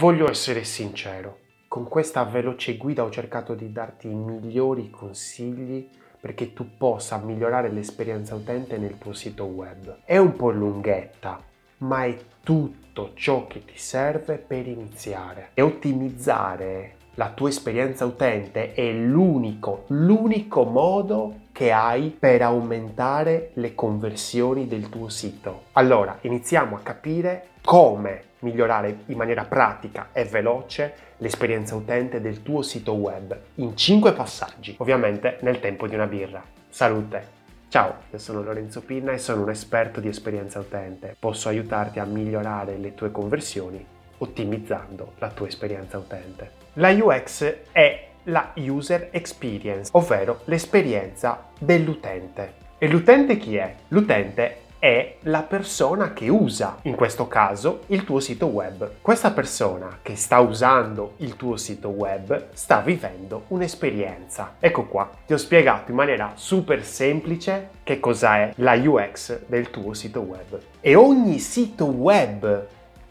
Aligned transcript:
Voglio 0.00 0.30
essere 0.30 0.64
sincero, 0.64 1.40
con 1.68 1.86
questa 1.86 2.24
veloce 2.24 2.78
guida 2.78 3.04
ho 3.04 3.10
cercato 3.10 3.52
di 3.52 3.70
darti 3.70 4.08
i 4.08 4.14
migliori 4.14 4.88
consigli 4.88 5.90
perché 6.18 6.54
tu 6.54 6.78
possa 6.78 7.18
migliorare 7.18 7.68
l'esperienza 7.70 8.34
utente 8.34 8.78
nel 8.78 8.96
tuo 8.96 9.12
sito 9.12 9.44
web. 9.44 9.98
È 10.06 10.16
un 10.16 10.36
po' 10.36 10.52
lunghetta, 10.52 11.38
ma 11.80 12.06
è 12.06 12.16
tutto 12.42 13.10
ciò 13.12 13.46
che 13.46 13.62
ti 13.62 13.76
serve 13.76 14.36
per 14.38 14.66
iniziare. 14.66 15.50
E 15.52 15.60
ottimizzare 15.60 16.94
la 17.16 17.32
tua 17.32 17.50
esperienza 17.50 18.06
utente 18.06 18.72
è 18.72 18.90
l'unico, 18.90 19.84
l'unico 19.88 20.64
modo 20.64 21.40
che 21.52 21.72
hai 21.72 22.08
per 22.08 22.40
aumentare 22.40 23.50
le 23.56 23.74
conversioni 23.74 24.66
del 24.66 24.88
tuo 24.88 25.10
sito. 25.10 25.64
Allora, 25.72 26.16
iniziamo 26.22 26.76
a 26.76 26.80
capire 26.80 27.48
come 27.62 28.28
migliorare 28.40 29.00
in 29.06 29.16
maniera 29.16 29.44
pratica 29.44 30.08
e 30.12 30.24
veloce 30.24 30.94
l'esperienza 31.18 31.74
utente 31.74 32.20
del 32.20 32.42
tuo 32.42 32.62
sito 32.62 32.92
web 32.94 33.38
in 33.56 33.76
5 33.76 34.12
passaggi, 34.12 34.74
ovviamente 34.78 35.38
nel 35.42 35.60
tempo 35.60 35.86
di 35.86 35.94
una 35.94 36.06
birra. 36.06 36.42
Salute! 36.68 37.38
Ciao, 37.68 37.94
io 38.10 38.18
sono 38.18 38.42
Lorenzo 38.42 38.80
Pinna 38.80 39.12
e 39.12 39.18
sono 39.18 39.42
un 39.42 39.50
esperto 39.50 40.00
di 40.00 40.08
esperienza 40.08 40.58
utente. 40.58 41.14
Posso 41.18 41.48
aiutarti 41.48 42.00
a 42.00 42.04
migliorare 42.04 42.76
le 42.76 42.94
tue 42.94 43.12
conversioni 43.12 43.84
ottimizzando 44.18 45.12
la 45.18 45.28
tua 45.28 45.46
esperienza 45.46 45.98
utente. 45.98 46.50
La 46.74 46.90
UX 46.90 47.54
è 47.70 48.08
la 48.24 48.52
user 48.56 49.08
experience, 49.12 49.90
ovvero 49.92 50.40
l'esperienza 50.44 51.48
dell'utente. 51.58 52.54
E 52.78 52.88
l'utente 52.88 53.36
chi 53.36 53.56
è? 53.56 53.74
L'utente 53.88 54.56
è 54.80 55.16
la 55.24 55.42
persona 55.42 56.14
che 56.14 56.30
usa, 56.30 56.78
in 56.82 56.94
questo 56.94 57.28
caso, 57.28 57.82
il 57.88 58.02
tuo 58.04 58.18
sito 58.18 58.46
web. 58.46 58.92
Questa 59.02 59.30
persona 59.30 59.98
che 60.00 60.16
sta 60.16 60.40
usando 60.40 61.12
il 61.18 61.36
tuo 61.36 61.58
sito 61.58 61.90
web 61.90 62.46
sta 62.54 62.80
vivendo 62.80 63.44
un'esperienza. 63.48 64.54
Ecco 64.58 64.86
qua, 64.86 65.10
ti 65.26 65.34
ho 65.34 65.36
spiegato 65.36 65.90
in 65.90 65.98
maniera 65.98 66.32
super 66.34 66.82
semplice 66.82 67.68
che 67.84 68.00
cosa 68.00 68.38
è 68.38 68.52
la 68.56 68.72
UX 68.72 69.40
del 69.46 69.68
tuo 69.68 69.92
sito 69.92 70.20
web. 70.20 70.58
E 70.80 70.94
ogni 70.94 71.38
sito 71.40 71.84
web 71.84 72.66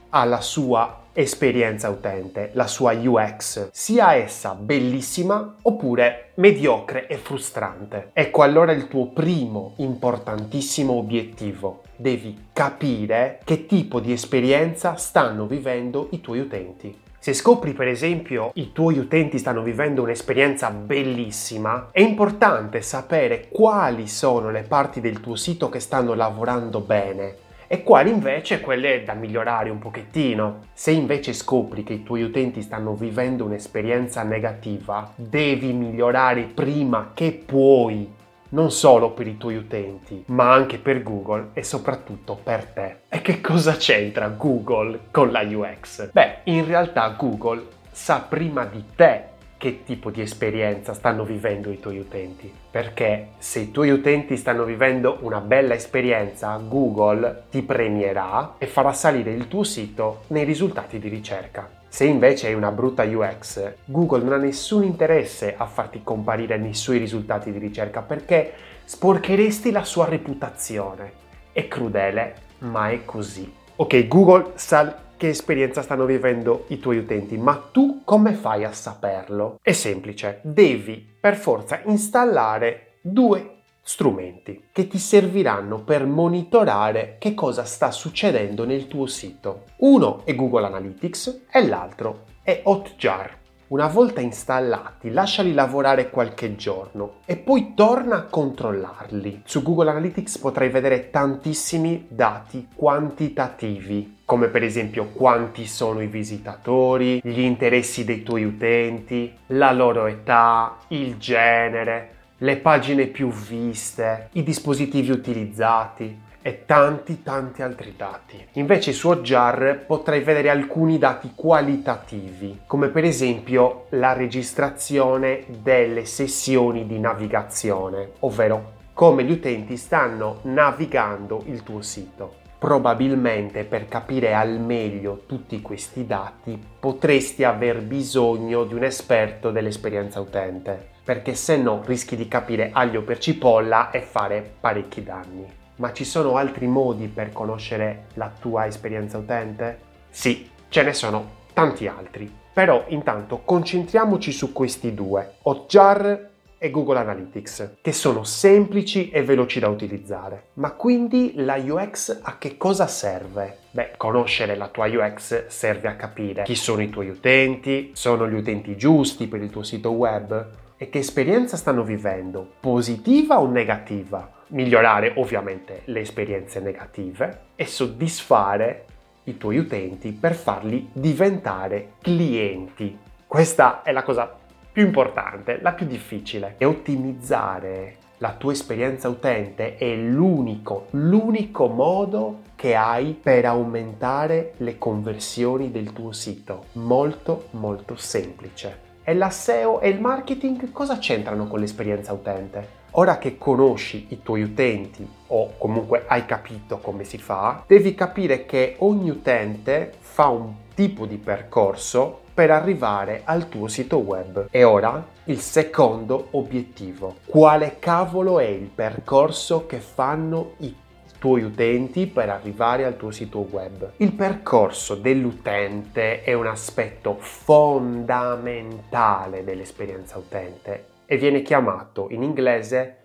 ha 0.09 0.23
la 0.25 0.41
sua 0.41 0.98
esperienza 1.13 1.89
utente, 1.89 2.51
la 2.53 2.67
sua 2.67 2.93
UX, 2.93 3.69
sia 3.71 4.13
essa 4.15 4.53
bellissima 4.53 5.55
oppure 5.61 6.31
mediocre 6.35 7.07
e 7.07 7.17
frustrante. 7.17 8.11
Ecco 8.13 8.41
allora 8.41 8.71
il 8.71 8.87
tuo 8.87 9.07
primo 9.07 9.73
importantissimo 9.77 10.93
obiettivo. 10.93 11.83
Devi 11.95 12.47
capire 12.53 13.39
che 13.43 13.65
tipo 13.65 13.99
di 13.99 14.11
esperienza 14.11 14.95
stanno 14.95 15.45
vivendo 15.45 16.07
i 16.11 16.21
tuoi 16.21 16.39
utenti. 16.39 17.07
Se 17.21 17.33
scopri 17.33 17.73
per 17.73 17.89
esempio 17.89 18.51
i 18.53 18.71
tuoi 18.71 18.97
utenti 18.97 19.37
stanno 19.37 19.61
vivendo 19.61 20.03
un'esperienza 20.03 20.69
bellissima, 20.69 21.89
è 21.91 21.99
importante 21.99 22.81
sapere 22.81 23.49
quali 23.49 24.07
sono 24.07 24.49
le 24.51 24.61
parti 24.61 25.01
del 25.01 25.19
tuo 25.19 25.35
sito 25.35 25.67
che 25.67 25.81
stanno 25.81 26.13
lavorando 26.13 26.79
bene 26.79 27.47
e 27.71 27.83
quali 27.83 28.09
invece 28.09 28.61
quelle 28.61 29.03
da 29.03 29.13
migliorare 29.13 29.69
un 29.69 29.77
pochettino. 29.77 30.61
Se 30.73 30.89
invece 30.89 31.33
scopri 31.33 31.83
che 31.83 31.93
i 31.93 32.03
tuoi 32.03 32.23
utenti 32.23 32.63
stanno 32.63 32.95
vivendo 32.95 33.45
un'esperienza 33.45 34.23
negativa, 34.23 35.13
devi 35.15 35.71
migliorare 35.71 36.49
prima 36.51 37.11
che 37.13 37.31
puoi 37.45 38.11
non 38.49 38.71
solo 38.71 39.11
per 39.11 39.27
i 39.27 39.37
tuoi 39.37 39.57
utenti, 39.57 40.23
ma 40.29 40.51
anche 40.51 40.79
per 40.79 41.03
Google 41.03 41.49
e 41.53 41.61
soprattutto 41.61 42.39
per 42.41 42.65
te. 42.65 43.01
E 43.07 43.21
che 43.21 43.39
cosa 43.39 43.75
c'entra 43.75 44.29
Google 44.29 45.01
con 45.11 45.31
la 45.31 45.41
UX? 45.41 46.09
Beh, 46.11 46.39
in 46.45 46.65
realtà 46.65 47.07
Google 47.09 47.67
sa 47.91 48.25
prima 48.27 48.65
di 48.65 48.83
te 48.95 49.37
che 49.59 49.83
tipo 49.83 50.09
di 50.09 50.21
esperienza 50.21 50.93
stanno 50.93 51.25
vivendo 51.25 51.69
i 51.69 51.81
tuoi 51.81 51.99
utenti. 51.99 52.51
Perché 52.71 53.31
se 53.39 53.59
i 53.59 53.71
tuoi 53.71 53.89
utenti 53.89 54.37
stanno 54.37 54.63
vivendo 54.63 55.17
una 55.19 55.41
bella 55.41 55.73
esperienza, 55.73 56.55
Google 56.65 57.43
ti 57.51 57.61
premierà 57.61 58.55
e 58.57 58.67
farà 58.67 58.93
salire 58.93 59.31
il 59.31 59.49
tuo 59.49 59.63
sito 59.63 60.21
nei 60.27 60.45
risultati 60.45 60.97
di 60.97 61.09
ricerca. 61.09 61.69
Se 61.89 62.05
invece 62.05 62.47
hai 62.47 62.53
una 62.53 62.71
brutta 62.71 63.03
UX, 63.03 63.73
Google 63.83 64.23
non 64.23 64.33
ha 64.33 64.37
nessun 64.37 64.83
interesse 64.83 65.55
a 65.57 65.65
farti 65.65 66.01
comparire 66.05 66.55
nei 66.55 66.73
suoi 66.73 66.97
risultati 66.97 67.51
di 67.51 67.57
ricerca 67.57 68.01
perché 68.01 68.53
sporcheresti 68.85 69.71
la 69.71 69.83
sua 69.83 70.05
reputazione. 70.05 71.11
È 71.51 71.67
crudele, 71.67 72.35
ma 72.59 72.91
è 72.91 73.03
così. 73.03 73.51
Ok, 73.75 74.07
Google 74.07 74.51
sa 74.55 75.07
che 75.19 75.27
esperienza 75.27 75.81
stanno 75.81 76.05
vivendo 76.05 76.63
i 76.67 76.79
tuoi 76.79 76.99
utenti, 76.99 77.37
ma 77.37 77.61
tu 77.73 78.03
come 78.05 78.33
fai 78.33 78.63
a 78.63 78.71
saperlo? 78.71 79.59
È 79.61 79.73
semplice, 79.73 80.39
devi 80.43 81.05
per 81.19 81.35
forza 81.35 81.81
installare 81.83 82.99
due 83.01 83.57
strumenti 83.81 84.67
che 84.71 84.87
ti 84.87 84.97
serviranno 84.97 85.83
per 85.83 86.05
monitorare 86.05 87.17
che 87.19 87.33
cosa 87.33 87.65
sta 87.65 87.91
succedendo 87.91 88.63
nel 88.63 88.87
tuo 88.87 89.07
sito. 89.07 89.65
Uno 89.79 90.21
è 90.23 90.33
Google 90.35 90.67
Analytics 90.67 91.41
e 91.51 91.67
l'altro 91.67 92.23
è 92.41 92.61
Hotjar. 92.63 93.37
Una 93.69 93.85
volta 93.85 94.19
installati, 94.19 95.11
lasciali 95.11 95.53
lavorare 95.53 96.09
qualche 96.09 96.55
giorno 96.55 97.17
e 97.25 97.37
poi 97.37 97.73
torna 97.75 98.15
a 98.15 98.23
controllarli. 98.23 99.43
Su 99.45 99.61
Google 99.61 99.91
Analytics 99.91 100.39
potrai 100.39 100.69
vedere 100.69 101.11
tantissimi 101.11 102.07
dati 102.09 102.67
quantitativi, 102.73 104.21
come 104.25 104.47
per 104.47 104.63
esempio 104.63 105.09
quanti 105.13 105.67
sono 105.67 106.01
i 106.01 106.07
visitatori, 106.07 107.21
gli 107.23 107.41
interessi 107.41 108.05
dei 108.05 108.23
tuoi 108.23 108.43
utenti, 108.43 109.31
la 109.47 109.71
loro 109.71 110.07
età, 110.07 110.77
il 110.87 111.17
genere, 111.17 112.15
le 112.37 112.57
pagine 112.57 113.05
più 113.05 113.29
viste, 113.29 114.29
i 114.31 114.41
dispositivi 114.41 115.11
utilizzati 115.11 116.21
e 116.41 116.65
tanti 116.65 117.23
tanti 117.23 117.61
altri 117.61 117.93
dati. 117.95 118.45
Invece 118.53 118.93
su 118.93 119.09
Hotjar 119.09 119.83
potrai 119.85 120.21
vedere 120.21 120.49
alcuni 120.49 120.97
dati 120.97 121.33
qualitativi, 121.35 122.61
come 122.65 122.89
per 122.89 123.03
esempio 123.03 123.85
la 123.89 124.13
registrazione 124.13 125.45
delle 125.47 126.05
sessioni 126.05 126.87
di 126.87 126.99
navigazione, 126.99 128.11
ovvero 128.19 128.77
come 128.93 129.23
gli 129.23 129.31
utenti 129.31 129.77
stanno 129.77 130.39
navigando 130.43 131.43
il 131.45 131.63
tuo 131.63 131.81
sito. 131.81 132.35
Probabilmente 132.59 133.63
per 133.63 133.87
capire 133.87 134.35
al 134.35 134.59
meglio 134.59 135.21
tutti 135.25 135.61
questi 135.61 136.05
dati 136.05 136.61
potresti 136.79 137.45
aver 137.45 137.81
bisogno 137.81 138.65
di 138.65 138.73
un 138.73 138.83
esperto 138.83 139.51
dell'esperienza 139.51 140.19
utente, 140.19 140.89
perché 141.01 141.35
se 141.35 141.55
no 141.55 141.81
rischi 141.85 142.17
di 142.17 142.27
capire 142.27 142.71
aglio 142.73 143.03
per 143.03 143.17
cipolla 143.19 143.91
e 143.91 144.01
fare 144.01 144.55
parecchi 144.59 145.01
danni. 145.01 145.58
Ma 145.79 145.93
ci 145.93 146.03
sono 146.03 146.35
altri 146.35 146.67
modi 146.67 147.07
per 147.07 147.31
conoscere 147.31 148.07
la 148.15 148.29
tua 148.37 148.65
esperienza 148.65 149.17
utente? 149.17 149.79
Sì, 150.09 150.49
ce 150.67 150.83
ne 150.83 150.93
sono 150.93 151.37
tanti 151.53 151.87
altri. 151.87 152.29
Però 152.51 152.83
intanto 152.89 153.43
concentriamoci 153.45 154.33
su 154.33 154.51
questi 154.51 154.93
due, 154.93 155.35
Hotjar 155.43 156.27
e 156.57 156.69
Google 156.69 156.99
Analytics, 156.99 157.77
che 157.79 157.93
sono 157.93 158.25
semplici 158.25 159.09
e 159.09 159.23
veloci 159.23 159.61
da 159.61 159.69
utilizzare. 159.69 160.47
Ma 160.55 160.71
quindi 160.71 161.31
la 161.35 161.55
UX 161.55 162.19
a 162.23 162.37
che 162.37 162.57
cosa 162.57 162.85
serve? 162.85 163.59
Beh, 163.71 163.93
conoscere 163.95 164.57
la 164.57 164.67
tua 164.67 164.87
UX 164.87 165.47
serve 165.47 165.87
a 165.87 165.95
capire 165.95 166.43
chi 166.43 166.55
sono 166.55 166.81
i 166.81 166.89
tuoi 166.89 167.07
utenti, 167.07 167.91
sono 167.93 168.27
gli 168.27 168.35
utenti 168.35 168.75
giusti 168.75 169.27
per 169.27 169.41
il 169.41 169.49
tuo 169.49 169.63
sito 169.63 169.91
web 169.91 170.47
e 170.75 170.89
che 170.89 170.99
esperienza 170.99 171.55
stanno 171.55 171.83
vivendo, 171.83 172.45
positiva 172.59 173.39
o 173.39 173.47
negativa 173.49 174.33
migliorare 174.49 175.13
ovviamente 175.15 175.81
le 175.85 176.01
esperienze 176.01 176.59
negative 176.59 177.41
e 177.55 177.65
soddisfare 177.65 178.85
i 179.25 179.37
tuoi 179.37 179.57
utenti 179.57 180.11
per 180.11 180.33
farli 180.33 180.89
diventare 180.91 181.93
clienti. 182.01 182.97
Questa 183.27 183.83
è 183.83 183.91
la 183.91 184.03
cosa 184.03 184.37
più 184.71 184.85
importante, 184.85 185.59
la 185.61 185.73
più 185.73 185.85
difficile. 185.85 186.55
E 186.57 186.65
ottimizzare 186.65 187.97
la 188.17 188.33
tua 188.33 188.51
esperienza 188.51 189.07
utente 189.07 189.77
è 189.77 189.95
l'unico, 189.95 190.87
l'unico 190.91 191.67
modo 191.67 192.41
che 192.55 192.75
hai 192.75 193.17
per 193.21 193.45
aumentare 193.45 194.53
le 194.57 194.77
conversioni 194.77 195.71
del 195.71 195.93
tuo 195.93 196.11
sito. 196.11 196.65
Molto, 196.73 197.47
molto 197.51 197.95
semplice. 197.95 198.87
E 199.03 199.13
la 199.13 199.29
SEO 199.29 199.79
e 199.79 199.89
il 199.89 200.01
marketing 200.01 200.71
cosa 200.71 200.97
c'entrano 200.97 201.47
con 201.47 201.59
l'esperienza 201.59 202.11
utente? 202.13 202.78
Ora 202.91 203.17
che 203.17 203.37
conosci 203.37 204.07
i 204.09 204.21
tuoi 204.23 204.41
utenti 204.41 205.07
o 205.27 205.53
comunque 205.57 206.05
hai 206.07 206.25
capito 206.25 206.79
come 206.79 207.03
si 207.03 207.17
fa, 207.17 207.63
devi 207.67 207.93
capire 207.93 208.45
che 208.45 208.75
ogni 208.79 209.09
utente 209.09 209.93
fa 209.99 210.27
un 210.27 210.53
tipo 210.73 211.05
di 211.05 211.17
percorso 211.17 212.21
per 212.33 212.51
arrivare 212.51 213.21
al 213.25 213.49
tuo 213.49 213.67
sito 213.67 213.97
web. 213.97 214.47
E 214.49 214.63
ora 214.63 215.05
il 215.25 215.39
secondo 215.39 216.27
obiettivo. 216.31 217.17
Quale 217.25 217.75
cavolo 217.79 218.39
è 218.39 218.45
il 218.45 218.69
percorso 218.73 219.65
che 219.65 219.79
fanno 219.79 220.53
i 220.59 220.73
tuoi 221.19 221.43
utenti 221.43 222.07
per 222.07 222.29
arrivare 222.29 222.85
al 222.85 222.97
tuo 222.97 223.11
sito 223.11 223.45
web. 223.51 223.91
Il 223.97 224.13
percorso 224.13 224.95
dell'utente 224.95 226.23
è 226.23 226.33
un 226.33 226.47
aspetto 226.47 227.17
fondamentale 227.19 229.43
dell'esperienza 229.43 230.17
utente 230.17 230.97
e 231.11 231.17
viene 231.17 231.41
chiamato 231.41 232.05
in 232.11 232.21
inglese 232.21 232.97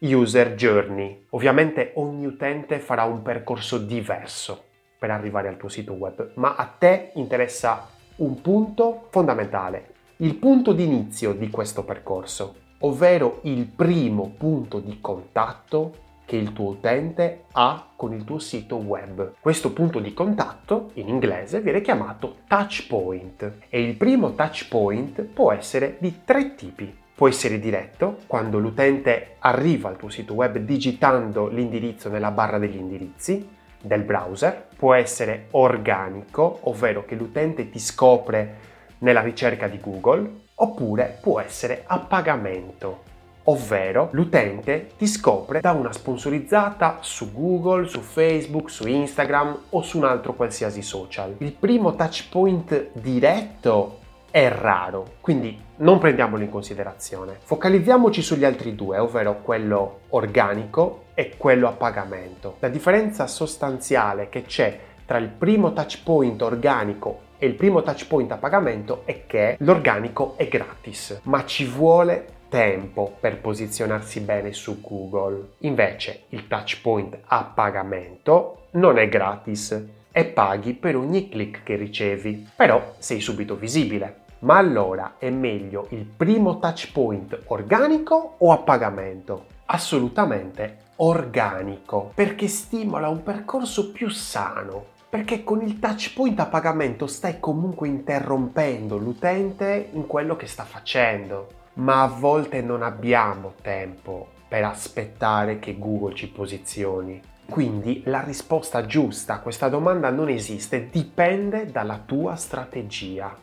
user 0.00 0.54
journey. 0.54 1.26
Ovviamente 1.30 1.92
ogni 1.94 2.26
utente 2.26 2.80
farà 2.80 3.04
un 3.04 3.22
percorso 3.22 3.78
diverso 3.78 4.64
per 4.98 5.12
arrivare 5.12 5.46
al 5.46 5.56
tuo 5.56 5.68
sito 5.68 5.92
web, 5.92 6.32
ma 6.34 6.56
a 6.56 6.64
te 6.66 7.12
interessa 7.14 7.88
un 8.16 8.40
punto 8.40 9.06
fondamentale, 9.10 9.90
il 10.16 10.34
punto 10.34 10.72
di 10.72 10.82
inizio 10.82 11.34
di 11.34 11.50
questo 11.50 11.84
percorso, 11.84 12.56
ovvero 12.80 13.38
il 13.42 13.64
primo 13.66 14.34
punto 14.36 14.80
di 14.80 14.98
contatto 15.00 15.94
che 16.24 16.34
il 16.34 16.52
tuo 16.52 16.70
utente 16.70 17.44
ha 17.52 17.92
con 17.94 18.12
il 18.12 18.24
tuo 18.24 18.40
sito 18.40 18.76
web. 18.76 19.34
Questo 19.38 19.72
punto 19.72 20.00
di 20.00 20.12
contatto 20.12 20.90
in 20.94 21.08
inglese 21.08 21.60
viene 21.60 21.80
chiamato 21.80 22.38
touch 22.48 22.88
point 22.88 23.58
e 23.68 23.80
il 23.80 23.94
primo 23.94 24.34
touch 24.34 24.66
point 24.68 25.22
può 25.22 25.52
essere 25.52 25.96
di 26.00 26.22
tre 26.24 26.56
tipi. 26.56 27.01
Può 27.22 27.30
essere 27.30 27.60
diretto, 27.60 28.18
quando 28.26 28.58
l'utente 28.58 29.36
arriva 29.38 29.88
al 29.88 29.96
tuo 29.96 30.08
sito 30.08 30.34
web 30.34 30.58
digitando 30.58 31.46
l'indirizzo 31.46 32.08
nella 32.08 32.32
barra 32.32 32.58
degli 32.58 32.74
indirizzi 32.74 33.48
del 33.80 34.02
browser, 34.02 34.66
può 34.76 34.92
essere 34.92 35.46
organico, 35.52 36.58
ovvero 36.62 37.04
che 37.04 37.14
l'utente 37.14 37.70
ti 37.70 37.78
scopre 37.78 38.56
nella 38.98 39.20
ricerca 39.20 39.68
di 39.68 39.78
Google, 39.78 40.28
oppure 40.52 41.16
può 41.22 41.38
essere 41.38 41.84
a 41.86 42.00
pagamento, 42.00 43.02
ovvero 43.44 44.08
l'utente 44.10 44.88
ti 44.98 45.06
scopre 45.06 45.60
da 45.60 45.70
una 45.70 45.92
sponsorizzata 45.92 46.98
su 47.02 47.32
Google, 47.32 47.86
su 47.86 48.00
Facebook, 48.00 48.68
su 48.68 48.88
Instagram 48.88 49.58
o 49.68 49.82
su 49.82 49.98
un 49.98 50.06
altro 50.06 50.34
qualsiasi 50.34 50.82
social. 50.82 51.36
Il 51.38 51.52
primo 51.52 51.94
touch 51.94 52.28
point 52.30 52.88
diretto 52.94 54.00
è 54.32 54.48
raro, 54.48 55.16
quindi 55.20 55.62
non 55.76 55.98
prendiamolo 55.98 56.42
in 56.42 56.48
considerazione. 56.48 57.36
Focalizziamoci 57.44 58.22
sugli 58.22 58.46
altri 58.46 58.74
due, 58.74 58.98
ovvero 58.98 59.42
quello 59.42 60.00
organico 60.08 61.04
e 61.12 61.34
quello 61.36 61.68
a 61.68 61.72
pagamento. 61.72 62.56
La 62.60 62.68
differenza 62.68 63.26
sostanziale 63.26 64.30
che 64.30 64.42
c'è 64.42 64.78
tra 65.04 65.18
il 65.18 65.28
primo 65.28 65.74
touch 65.74 66.02
point 66.02 66.40
organico 66.40 67.30
e 67.36 67.46
il 67.46 67.54
primo 67.54 67.82
touch 67.82 68.06
point 68.06 68.32
a 68.32 68.38
pagamento 68.38 69.02
è 69.04 69.26
che 69.26 69.56
l'organico 69.60 70.34
è 70.38 70.48
gratis, 70.48 71.20
ma 71.24 71.44
ci 71.44 71.66
vuole 71.66 72.40
tempo 72.48 73.14
per 73.20 73.38
posizionarsi 73.38 74.20
bene 74.20 74.54
su 74.54 74.80
Google. 74.80 75.50
Invece 75.58 76.22
il 76.30 76.48
touch 76.48 76.80
point 76.80 77.18
a 77.22 77.44
pagamento 77.44 78.68
non 78.72 78.96
è 78.96 79.08
gratis 79.10 80.00
e 80.12 80.26
paghi 80.26 80.74
per 80.74 80.94
ogni 80.94 81.28
click 81.28 81.62
che 81.62 81.74
ricevi, 81.76 82.48
però 82.54 82.94
sei 82.98 83.20
subito 83.20 83.56
visibile. 83.56 84.20
Ma 84.40 84.58
allora 84.58 85.14
è 85.18 85.30
meglio 85.30 85.86
il 85.90 86.04
primo 86.04 86.58
touch 86.58 86.92
point 86.92 87.42
organico 87.46 88.34
o 88.38 88.52
a 88.52 88.58
pagamento? 88.58 89.46
Assolutamente 89.66 90.78
organico, 90.96 92.12
perché 92.14 92.46
stimola 92.46 93.08
un 93.08 93.22
percorso 93.22 93.90
più 93.90 94.08
sano, 94.08 94.86
perché 95.08 95.44
con 95.44 95.62
il 95.62 95.78
touch 95.78 96.12
point 96.14 96.38
a 96.40 96.46
pagamento 96.46 97.06
stai 97.06 97.40
comunque 97.40 97.88
interrompendo 97.88 98.96
l'utente 98.96 99.90
in 99.92 100.06
quello 100.06 100.36
che 100.36 100.46
sta 100.46 100.64
facendo, 100.64 101.48
ma 101.74 102.02
a 102.02 102.06
volte 102.08 102.60
non 102.60 102.82
abbiamo 102.82 103.54
tempo 103.62 104.28
per 104.48 104.64
aspettare 104.64 105.58
che 105.58 105.78
Google 105.78 106.14
ci 106.14 106.28
posizioni. 106.28 107.20
Quindi 107.48 108.02
la 108.06 108.22
risposta 108.22 108.86
giusta 108.86 109.34
a 109.34 109.40
questa 109.40 109.68
domanda 109.68 110.10
non 110.10 110.28
esiste, 110.28 110.88
dipende 110.90 111.66
dalla 111.66 112.02
tua 112.04 112.36
strategia. 112.36 113.36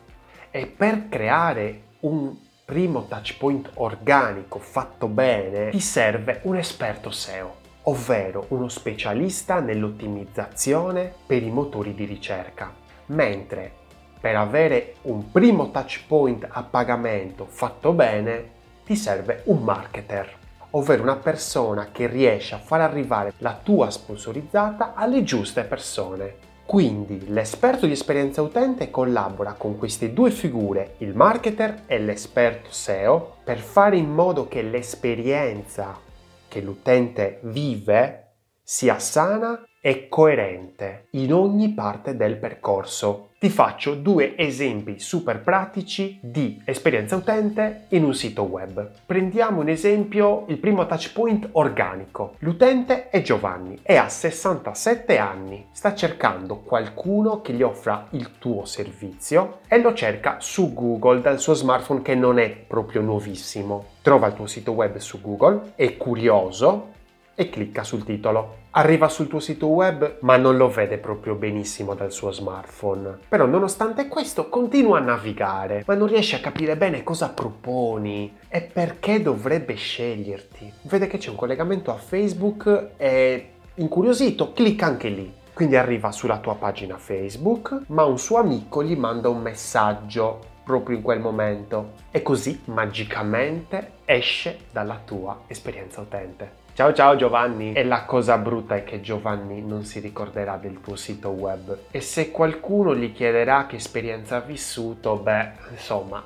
E 0.50 0.66
per 0.66 1.08
creare 1.08 1.82
un 2.00 2.36
primo 2.64 3.06
touch 3.06 3.36
point 3.38 3.70
organico 3.74 4.58
fatto 4.58 5.06
bene 5.06 5.70
ti 5.70 5.80
serve 5.80 6.40
un 6.44 6.56
esperto 6.56 7.10
SEO 7.10 7.60
ovvero 7.84 8.46
uno 8.48 8.68
specialista 8.68 9.60
nell'ottimizzazione 9.60 11.12
per 11.26 11.42
i 11.42 11.50
motori 11.50 11.94
di 11.94 12.04
ricerca, 12.04 12.72
mentre 13.06 13.72
per 14.20 14.36
avere 14.36 14.96
un 15.02 15.30
primo 15.30 15.70
touch 15.70 16.04
point 16.06 16.46
a 16.48 16.62
pagamento 16.62 17.46
fatto 17.46 17.92
bene 17.92 18.58
ti 18.84 18.96
serve 18.96 19.42
un 19.46 19.62
marketer, 19.62 20.36
ovvero 20.70 21.02
una 21.02 21.16
persona 21.16 21.88
che 21.90 22.06
riesce 22.06 22.54
a 22.54 22.58
far 22.58 22.80
arrivare 22.80 23.32
la 23.38 23.58
tua 23.62 23.90
sponsorizzata 23.90 24.94
alle 24.94 25.22
giuste 25.22 25.64
persone. 25.64 26.48
Quindi 26.64 27.28
l'esperto 27.28 27.86
di 27.86 27.92
esperienza 27.92 28.42
utente 28.42 28.90
collabora 28.90 29.54
con 29.54 29.76
queste 29.76 30.12
due 30.12 30.30
figure, 30.30 30.94
il 30.98 31.16
marketer 31.16 31.82
e 31.86 31.98
l'esperto 31.98 32.70
SEO, 32.70 33.38
per 33.42 33.58
fare 33.58 33.96
in 33.96 34.08
modo 34.08 34.46
che 34.46 34.62
l'esperienza 34.62 35.98
che 36.46 36.60
l'utente 36.60 37.40
vive 37.42 38.29
sia 38.72 39.00
sana 39.00 39.66
e 39.80 40.08
coerente 40.08 41.08
in 41.12 41.32
ogni 41.32 41.70
parte 41.70 42.14
del 42.14 42.36
percorso. 42.36 43.30
Ti 43.40 43.50
faccio 43.50 43.94
due 43.96 44.38
esempi 44.38 45.00
super 45.00 45.40
pratici 45.40 46.20
di 46.22 46.62
esperienza 46.64 47.16
utente 47.16 47.86
in 47.88 48.04
un 48.04 48.14
sito 48.14 48.44
web. 48.44 48.88
Prendiamo 49.04 49.60
un 49.60 49.68
esempio, 49.68 50.44
il 50.46 50.58
primo 50.58 50.86
touch 50.86 51.12
point 51.12 51.48
organico. 51.50 52.36
L'utente 52.38 53.08
è 53.08 53.22
Giovanni 53.22 53.76
e 53.82 53.96
ha 53.96 54.08
67 54.08 55.18
anni. 55.18 55.66
Sta 55.72 55.92
cercando 55.92 56.58
qualcuno 56.58 57.40
che 57.40 57.54
gli 57.54 57.62
offra 57.62 58.06
il 58.10 58.38
tuo 58.38 58.64
servizio 58.66 59.62
e 59.66 59.80
lo 59.80 59.94
cerca 59.94 60.36
su 60.38 60.72
Google 60.72 61.20
dal 61.22 61.40
suo 61.40 61.54
smartphone 61.54 62.02
che 62.02 62.14
non 62.14 62.38
è 62.38 62.50
proprio 62.50 63.00
nuovissimo. 63.00 63.86
Trova 64.00 64.28
il 64.28 64.34
tuo 64.34 64.46
sito 64.46 64.70
web 64.70 64.96
su 64.98 65.20
Google, 65.20 65.72
è 65.74 65.96
curioso 65.96 66.98
e 67.40 67.48
clicca 67.48 67.82
sul 67.82 68.04
titolo. 68.04 68.59
Arriva 68.72 69.08
sul 69.08 69.26
tuo 69.26 69.40
sito 69.40 69.66
web 69.66 70.18
ma 70.20 70.36
non 70.36 70.56
lo 70.56 70.68
vede 70.68 70.98
proprio 70.98 71.34
benissimo 71.34 71.94
dal 71.94 72.12
suo 72.12 72.30
smartphone. 72.30 73.18
Però 73.28 73.44
nonostante 73.44 74.06
questo 74.06 74.48
continua 74.48 74.98
a 74.98 75.02
navigare, 75.02 75.82
ma 75.86 75.94
non 75.96 76.06
riesce 76.06 76.36
a 76.36 76.40
capire 76.40 76.76
bene 76.76 77.02
cosa 77.02 77.30
proponi 77.30 78.36
e 78.48 78.60
perché 78.60 79.22
dovrebbe 79.22 79.74
sceglierti. 79.74 80.72
Vede 80.82 81.08
che 81.08 81.18
c'è 81.18 81.30
un 81.30 81.34
collegamento 81.34 81.90
a 81.90 81.96
Facebook 81.96 82.90
e 82.96 83.50
incuriosito 83.74 84.52
clicca 84.52 84.86
anche 84.86 85.08
lì. 85.08 85.34
Quindi 85.52 85.74
arriva 85.74 86.12
sulla 86.12 86.38
tua 86.38 86.54
pagina 86.54 86.96
Facebook, 86.96 87.86
ma 87.88 88.04
un 88.04 88.20
suo 88.20 88.36
amico 88.36 88.84
gli 88.84 88.96
manda 88.96 89.28
un 89.28 89.42
messaggio 89.42 90.42
proprio 90.62 90.96
in 90.96 91.02
quel 91.02 91.18
momento 91.18 91.94
e 92.12 92.22
così 92.22 92.60
magicamente 92.66 93.94
esce 94.04 94.58
dalla 94.70 95.00
tua 95.04 95.40
esperienza 95.48 96.00
utente. 96.00 96.59
Ciao 96.80 96.94
ciao 96.94 97.14
Giovanni! 97.14 97.74
E 97.74 97.84
la 97.84 98.06
cosa 98.06 98.38
brutta 98.38 98.74
è 98.74 98.84
che 98.84 99.02
Giovanni 99.02 99.60
non 99.60 99.84
si 99.84 100.00
ricorderà 100.00 100.56
del 100.56 100.80
tuo 100.80 100.96
sito 100.96 101.28
web 101.28 101.76
e 101.90 102.00
se 102.00 102.30
qualcuno 102.30 102.96
gli 102.96 103.12
chiederà 103.12 103.66
che 103.66 103.76
esperienza 103.76 104.36
ha 104.36 104.40
vissuto, 104.40 105.16
beh, 105.16 105.50
insomma, 105.72 106.24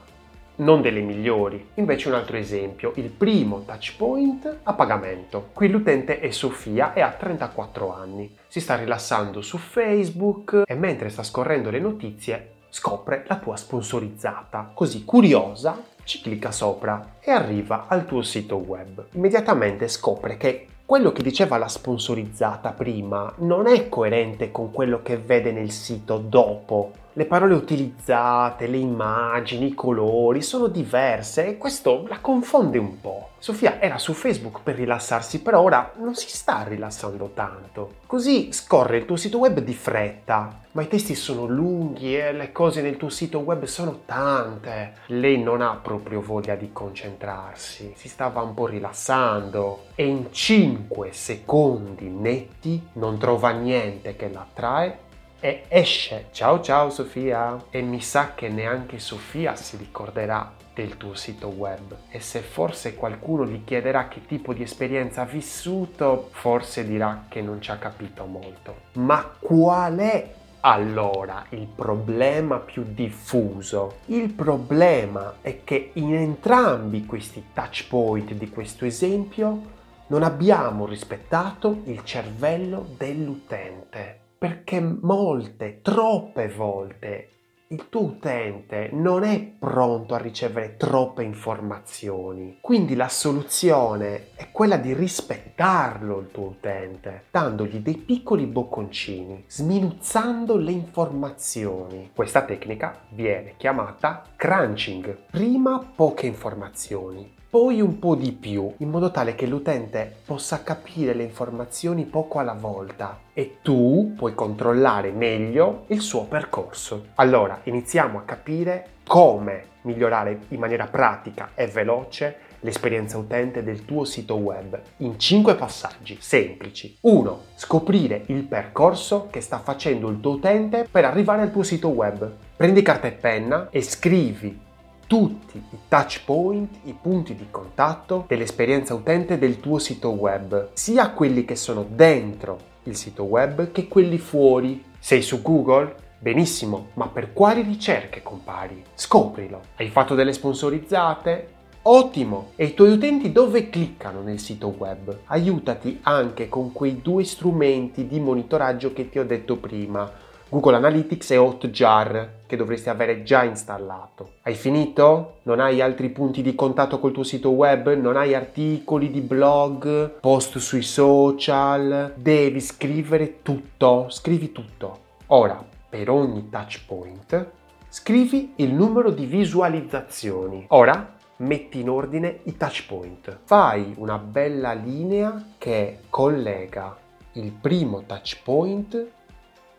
non 0.58 0.80
delle 0.80 1.00
migliori. 1.00 1.70
Invece 1.74 2.06
un 2.06 2.14
altro 2.14 2.36
esempio, 2.36 2.92
il 2.94 3.10
primo 3.10 3.64
touch 3.64 3.96
point 3.96 4.58
a 4.62 4.74
pagamento. 4.74 5.50
Qui 5.52 5.68
l'utente 5.68 6.20
è 6.20 6.30
Sofia 6.30 6.92
e 6.92 7.00
ha 7.00 7.10
34 7.10 7.92
anni. 7.92 8.32
Si 8.46 8.60
sta 8.60 8.76
rilassando 8.76 9.42
su 9.42 9.58
Facebook 9.58 10.62
e 10.64 10.74
mentre 10.76 11.08
sta 11.08 11.24
scorrendo 11.24 11.70
le 11.70 11.80
notizie 11.80 12.50
scopre 12.68 13.24
la 13.28 13.38
tua 13.38 13.56
sponsorizzata. 13.56 14.72
Così 14.74 15.04
curiosa 15.04 15.80
ci 16.04 16.20
clicca 16.20 16.52
sopra 16.52 17.16
e 17.20 17.30
arriva 17.30 17.86
al 17.88 18.06
tuo 18.06 18.22
sito 18.22 18.56
web. 18.56 19.06
Immediatamente 19.12 19.88
scopre 19.88 20.36
che 20.36 20.66
quello 20.86 21.12
che 21.12 21.22
diceva 21.22 21.56
la 21.56 21.68
sponsorizzata 21.68 22.72
prima 22.72 23.32
non 23.38 23.66
è 23.66 23.88
coerente 23.88 24.50
con 24.50 24.70
quello 24.70 25.00
che 25.02 25.16
vede 25.16 25.50
nel 25.50 25.70
sito 25.70 26.18
dopo. 26.18 26.92
Le 27.16 27.26
parole 27.26 27.54
utilizzate, 27.54 28.66
le 28.66 28.78
immagini, 28.78 29.68
i 29.68 29.74
colori 29.74 30.42
sono 30.42 30.66
diverse 30.66 31.46
e 31.46 31.58
questo 31.58 32.06
la 32.08 32.18
confonde 32.18 32.76
un 32.76 33.00
po'. 33.00 33.28
Sofia 33.38 33.80
era 33.80 33.98
su 33.98 34.14
Facebook 34.14 34.62
per 34.64 34.74
rilassarsi, 34.74 35.40
però 35.40 35.60
ora 35.60 35.92
non 35.98 36.16
si 36.16 36.28
sta 36.28 36.64
rilassando 36.64 37.30
tanto. 37.32 37.96
Così 38.06 38.52
scorre 38.52 38.96
il 38.96 39.04
tuo 39.04 39.14
sito 39.14 39.38
web 39.38 39.60
di 39.60 39.74
fretta, 39.74 40.62
ma 40.72 40.82
i 40.82 40.88
testi 40.88 41.14
sono 41.14 41.46
lunghi 41.46 42.18
e 42.18 42.32
le 42.32 42.50
cose 42.50 42.82
nel 42.82 42.96
tuo 42.96 43.10
sito 43.10 43.38
web 43.38 43.62
sono 43.64 44.00
tante. 44.06 44.94
Lei 45.06 45.40
non 45.40 45.60
ha 45.60 45.78
proprio 45.80 46.20
voglia 46.20 46.56
di 46.56 46.72
concentrarsi, 46.72 47.92
si 47.94 48.08
stava 48.08 48.40
un 48.40 48.54
po' 48.54 48.66
rilassando 48.66 49.84
e 49.94 50.06
in 50.06 50.32
5 50.32 51.12
secondi 51.12 52.08
netti 52.08 52.88
non 52.94 53.18
trova 53.18 53.50
niente 53.50 54.16
che 54.16 54.30
l'attrae 54.30 54.98
e 55.44 55.64
esce. 55.68 56.28
Ciao 56.30 56.62
ciao 56.62 56.88
Sofia! 56.88 57.66
E 57.68 57.82
mi 57.82 58.00
sa 58.00 58.32
che 58.34 58.48
neanche 58.48 58.98
Sofia 58.98 59.54
si 59.56 59.76
ricorderà 59.76 60.54
del 60.72 60.96
tuo 60.96 61.12
sito 61.12 61.48
web 61.48 61.94
e 62.08 62.18
se 62.20 62.40
forse 62.40 62.94
qualcuno 62.94 63.44
gli 63.44 63.62
chiederà 63.62 64.08
che 64.08 64.24
tipo 64.24 64.54
di 64.54 64.62
esperienza 64.62 65.20
ha 65.20 65.26
vissuto, 65.26 66.30
forse 66.32 66.86
dirà 66.86 67.26
che 67.28 67.42
non 67.42 67.60
ci 67.60 67.70
ha 67.70 67.76
capito 67.76 68.24
molto. 68.24 68.84
Ma 68.92 69.32
qual 69.38 69.98
è 69.98 70.32
allora 70.60 71.44
il 71.50 71.66
problema 71.66 72.56
più 72.56 72.82
diffuso? 72.88 73.96
Il 74.06 74.32
problema 74.32 75.34
è 75.42 75.62
che 75.62 75.90
in 75.92 76.14
entrambi 76.14 77.04
questi 77.04 77.48
touch 77.52 77.86
point 77.88 78.32
di 78.32 78.48
questo 78.48 78.86
esempio 78.86 79.60
non 80.06 80.22
abbiamo 80.22 80.86
rispettato 80.86 81.82
il 81.84 82.02
cervello 82.02 82.94
dell'utente 82.96 84.22
perché 84.44 84.78
molte, 84.78 85.80
troppe 85.80 86.48
volte 86.48 87.28
il 87.68 87.88
tuo 87.88 88.02
utente 88.02 88.90
non 88.92 89.22
è 89.24 89.40
pronto 89.40 90.12
a 90.12 90.18
ricevere 90.18 90.76
troppe 90.76 91.22
informazioni. 91.22 92.58
Quindi 92.60 92.94
la 92.94 93.08
soluzione 93.08 94.34
è 94.34 94.50
quella 94.52 94.76
di 94.76 94.92
rispettarlo 94.92 96.18
il 96.18 96.30
tuo 96.30 96.48
utente, 96.48 97.24
dandogli 97.30 97.78
dei 97.78 97.96
piccoli 97.96 98.44
bocconcini, 98.44 99.44
sminuzzando 99.46 100.58
le 100.58 100.72
informazioni. 100.72 102.10
Questa 102.14 102.42
tecnica 102.42 103.00
viene 103.12 103.54
chiamata 103.56 104.24
crunching. 104.36 105.20
Prima 105.30 105.78
poche 105.78 106.26
informazioni, 106.26 107.32
poi 107.54 107.80
un 107.80 108.00
po' 108.00 108.16
di 108.16 108.32
più, 108.32 108.74
in 108.78 108.90
modo 108.90 109.12
tale 109.12 109.36
che 109.36 109.46
l'utente 109.46 110.12
possa 110.24 110.64
capire 110.64 111.14
le 111.14 111.22
informazioni 111.22 112.04
poco 112.04 112.40
alla 112.40 112.54
volta 112.54 113.20
e 113.32 113.58
tu 113.62 114.14
puoi 114.16 114.34
controllare 114.34 115.12
meglio 115.12 115.84
il 115.86 116.00
suo 116.00 116.24
percorso. 116.24 117.10
Allora, 117.14 117.60
iniziamo 117.62 118.18
a 118.18 118.22
capire 118.22 118.86
come 119.06 119.66
migliorare 119.82 120.46
in 120.48 120.58
maniera 120.58 120.88
pratica 120.88 121.50
e 121.54 121.68
veloce 121.68 122.38
l'esperienza 122.58 123.18
utente 123.18 123.62
del 123.62 123.84
tuo 123.84 124.04
sito 124.04 124.34
web 124.34 124.76
in 124.96 125.16
5 125.16 125.54
passaggi 125.54 126.16
semplici. 126.18 126.96
1. 127.02 127.40
Scoprire 127.54 128.24
il 128.26 128.42
percorso 128.42 129.28
che 129.30 129.40
sta 129.40 129.60
facendo 129.60 130.08
il 130.08 130.18
tuo 130.18 130.32
utente 130.32 130.88
per 130.90 131.04
arrivare 131.04 131.42
al 131.42 131.52
tuo 131.52 131.62
sito 131.62 131.86
web. 131.90 132.28
Prendi 132.56 132.82
carta 132.82 133.06
e 133.06 133.12
penna 133.12 133.68
e 133.70 133.80
scrivi 133.80 134.64
tutti 135.06 135.56
i 135.56 135.78
touch 135.88 136.24
point, 136.24 136.78
i 136.84 136.96
punti 137.00 137.34
di 137.34 137.46
contatto 137.50 138.24
dell'esperienza 138.26 138.94
utente 138.94 139.38
del 139.38 139.60
tuo 139.60 139.78
sito 139.78 140.10
web, 140.10 140.70
sia 140.72 141.10
quelli 141.10 141.44
che 141.44 141.56
sono 141.56 141.86
dentro 141.88 142.72
il 142.84 142.96
sito 142.96 143.24
web 143.24 143.70
che 143.72 143.88
quelli 143.88 144.18
fuori. 144.18 144.84
Sei 144.98 145.22
su 145.22 145.42
Google? 145.42 145.94
Benissimo, 146.18 146.88
ma 146.94 147.08
per 147.08 147.32
quali 147.32 147.62
ricerche 147.62 148.22
compari? 148.22 148.82
Scoprilo. 148.94 149.60
Hai 149.76 149.88
fatto 149.88 150.14
delle 150.14 150.32
sponsorizzate? 150.32 151.48
Ottimo! 151.82 152.52
E 152.56 152.64
i 152.64 152.74
tuoi 152.74 152.92
utenti 152.92 153.30
dove 153.30 153.68
cliccano 153.68 154.22
nel 154.22 154.38
sito 154.38 154.74
web? 154.78 155.18
Aiutati 155.26 156.00
anche 156.02 156.48
con 156.48 156.72
quei 156.72 157.02
due 157.02 157.24
strumenti 157.24 158.06
di 158.06 158.20
monitoraggio 158.20 158.94
che 158.94 159.10
ti 159.10 159.18
ho 159.18 159.24
detto 159.26 159.58
prima 159.58 160.10
Google 160.54 160.76
Analytics 160.76 161.32
e 161.32 161.36
Hotjar 161.36 162.42
che 162.46 162.54
dovresti 162.54 162.88
avere 162.88 163.24
già 163.24 163.42
installato. 163.42 164.34
Hai 164.42 164.54
finito? 164.54 165.38
Non 165.42 165.58
hai 165.58 165.80
altri 165.80 166.10
punti 166.10 166.42
di 166.42 166.54
contatto 166.54 167.00
col 167.00 167.10
tuo 167.10 167.24
sito 167.24 167.50
web? 167.50 167.92
Non 167.94 168.16
hai 168.16 168.36
articoli 168.36 169.10
di 169.10 169.20
blog, 169.20 170.20
post 170.20 170.58
sui 170.58 170.82
social? 170.82 172.14
Devi 172.14 172.60
scrivere 172.60 173.42
tutto, 173.42 174.06
scrivi 174.10 174.52
tutto. 174.52 174.98
Ora, 175.26 175.60
per 175.88 176.08
ogni 176.08 176.48
touch 176.48 176.82
point, 176.86 177.50
scrivi 177.88 178.52
il 178.58 178.72
numero 178.72 179.10
di 179.10 179.26
visualizzazioni. 179.26 180.66
Ora 180.68 181.16
metti 181.38 181.80
in 181.80 181.90
ordine 181.90 182.38
i 182.44 182.56
touch 182.56 182.86
point. 182.86 183.40
Fai 183.42 183.92
una 183.96 184.18
bella 184.18 184.72
linea 184.72 185.46
che 185.58 186.02
collega 186.08 186.96
il 187.32 187.50
primo 187.50 188.04
touch 188.06 188.40
point 188.44 189.10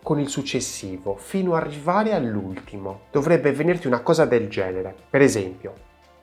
con 0.05 0.19
il 0.19 0.29
successivo 0.29 1.15
fino 1.19 1.55
ad 1.55 1.63
arrivare 1.63 2.13
all'ultimo. 2.13 3.05
Dovrebbe 3.11 3.51
venirti 3.51 3.87
una 3.87 4.01
cosa 4.01 4.25
del 4.25 4.47
genere. 4.49 4.93
Per 5.09 5.19
esempio, 5.19 5.73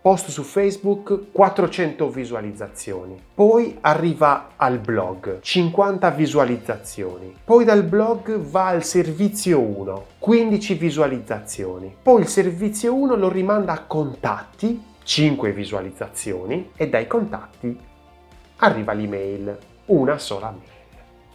post 0.01 0.29
su 0.29 0.45
Facebook 0.45 1.33
400 1.33 2.09
visualizzazioni, 2.09 3.21
poi 3.35 3.79
arriva 3.81 4.51
al 4.55 4.79
blog 4.79 5.41
50 5.41 6.11
visualizzazioni, 6.11 7.35
poi 7.45 7.65
dal 7.65 7.83
blog 7.83 8.37
va 8.37 8.69
al 8.69 8.85
servizio 8.85 9.59
1 9.59 10.05
15 10.17 10.75
visualizzazioni, 10.75 11.93
poi 12.01 12.21
il 12.21 12.29
servizio 12.29 12.95
1 12.95 13.17
lo 13.17 13.29
rimanda 13.29 13.73
a 13.73 13.83
contatti 13.83 14.81
5 15.03 15.51
visualizzazioni 15.51 16.71
e 16.77 16.89
dai 16.89 17.09
contatti 17.09 17.77
arriva 18.59 18.93
l'email, 18.93 19.59
una 19.87 20.19
sola 20.19 20.51
mail. 20.51 20.71